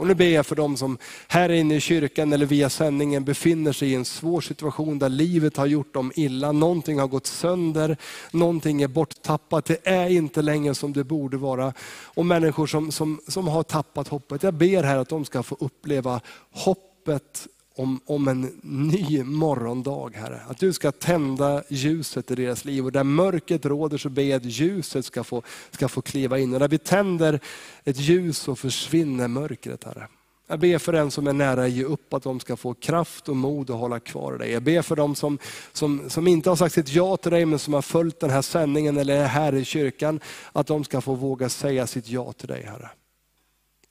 Och 0.00 0.06
nu 0.06 0.14
ber 0.14 0.28
jag 0.28 0.46
för 0.46 0.56
dem 0.56 0.76
som 0.76 0.98
här 1.28 1.48
inne 1.48 1.74
i 1.74 1.80
kyrkan 1.80 2.32
eller 2.32 2.46
via 2.46 2.70
sändningen 2.70 3.24
befinner 3.24 3.72
sig 3.72 3.90
i 3.90 3.94
en 3.94 4.04
svår 4.04 4.40
situation 4.40 4.98
där 4.98 5.08
livet 5.08 5.56
har 5.56 5.66
gjort 5.66 5.94
dem 5.94 6.12
illa. 6.14 6.52
Någonting 6.52 6.98
har 6.98 7.06
gått 7.06 7.26
sönder, 7.26 7.96
någonting 8.32 8.82
är 8.82 8.88
borttappat. 8.88 9.64
Det 9.64 9.88
är 9.88 10.08
inte 10.08 10.42
längre 10.42 10.74
som 10.74 10.92
det 10.92 11.04
borde 11.04 11.36
vara. 11.36 11.72
Och 12.04 12.26
människor 12.26 12.66
som, 12.66 12.92
som, 12.92 13.20
som 13.28 13.48
har 13.48 13.62
tappat 13.62 14.08
hoppet. 14.08 14.42
Jag 14.42 14.54
ber 14.54 14.82
här 14.82 14.98
att 14.98 15.08
de 15.08 15.24
ska 15.24 15.42
få 15.42 15.56
uppleva 15.60 16.20
hoppet 16.50 17.46
om, 17.80 18.00
om 18.06 18.28
en 18.28 18.60
ny 18.62 19.24
morgondag, 19.24 20.10
Herre. 20.14 20.40
Att 20.48 20.58
du 20.58 20.72
ska 20.72 20.92
tända 20.92 21.62
ljuset 21.68 22.30
i 22.30 22.34
deras 22.34 22.64
liv. 22.64 22.84
Och 22.84 22.92
där 22.92 23.04
mörkret 23.04 23.66
råder 23.66 23.98
så 23.98 24.08
ber 24.08 24.22
jag 24.22 24.36
att 24.36 24.44
ljuset 24.44 25.04
ska 25.04 25.24
få, 25.24 25.42
ska 25.70 25.88
få 25.88 26.02
kliva 26.02 26.38
in. 26.38 26.54
Och 26.54 26.60
när 26.60 26.68
vi 26.68 26.78
tänder 26.78 27.40
ett 27.84 28.00
ljus 28.00 28.38
så 28.38 28.56
försvinner 28.56 29.28
mörkret, 29.28 29.84
Herre. 29.84 30.08
Jag 30.46 30.58
ber 30.60 30.78
för 30.78 30.92
den 30.92 31.10
som 31.10 31.26
är 31.26 31.32
nära 31.32 31.64
att 31.64 31.70
ge 31.70 31.84
upp, 31.84 32.14
att 32.14 32.22
de 32.22 32.40
ska 32.40 32.56
få 32.56 32.74
kraft 32.74 33.28
och 33.28 33.36
mod 33.36 33.70
att 33.70 33.76
hålla 33.76 34.00
kvar 34.00 34.32
dig. 34.38 34.50
Jag 34.50 34.62
ber 34.62 34.82
för 34.82 34.96
dem 34.96 35.14
som, 35.14 35.38
som, 35.72 36.10
som 36.10 36.26
inte 36.26 36.48
har 36.48 36.56
sagt 36.56 36.74
sitt 36.74 36.88
ja 36.88 37.16
till 37.16 37.30
dig, 37.30 37.46
men 37.46 37.58
som 37.58 37.74
har 37.74 37.82
följt 37.82 38.20
den 38.20 38.30
här 38.30 38.42
sändningen 38.42 38.98
eller 38.98 39.16
är 39.16 39.26
här 39.26 39.54
i 39.54 39.64
kyrkan, 39.64 40.20
att 40.52 40.66
de 40.66 40.84
ska 40.84 41.00
få 41.00 41.14
våga 41.14 41.48
säga 41.48 41.86
sitt 41.86 42.08
ja 42.08 42.32
till 42.32 42.48
dig, 42.48 42.62
Herre. 42.62 42.90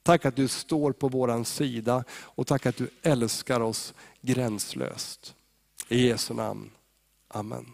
Tack 0.09 0.25
att 0.25 0.35
du 0.35 0.47
står 0.47 0.91
på 0.91 1.07
vår 1.07 1.43
sida 1.43 2.03
och 2.11 2.47
tack 2.47 2.65
att 2.65 2.77
du 2.77 2.89
älskar 3.01 3.59
oss 3.59 3.93
gränslöst. 4.21 5.35
I 5.87 6.07
Jesu 6.07 6.33
namn. 6.33 6.71
Amen. 7.27 7.65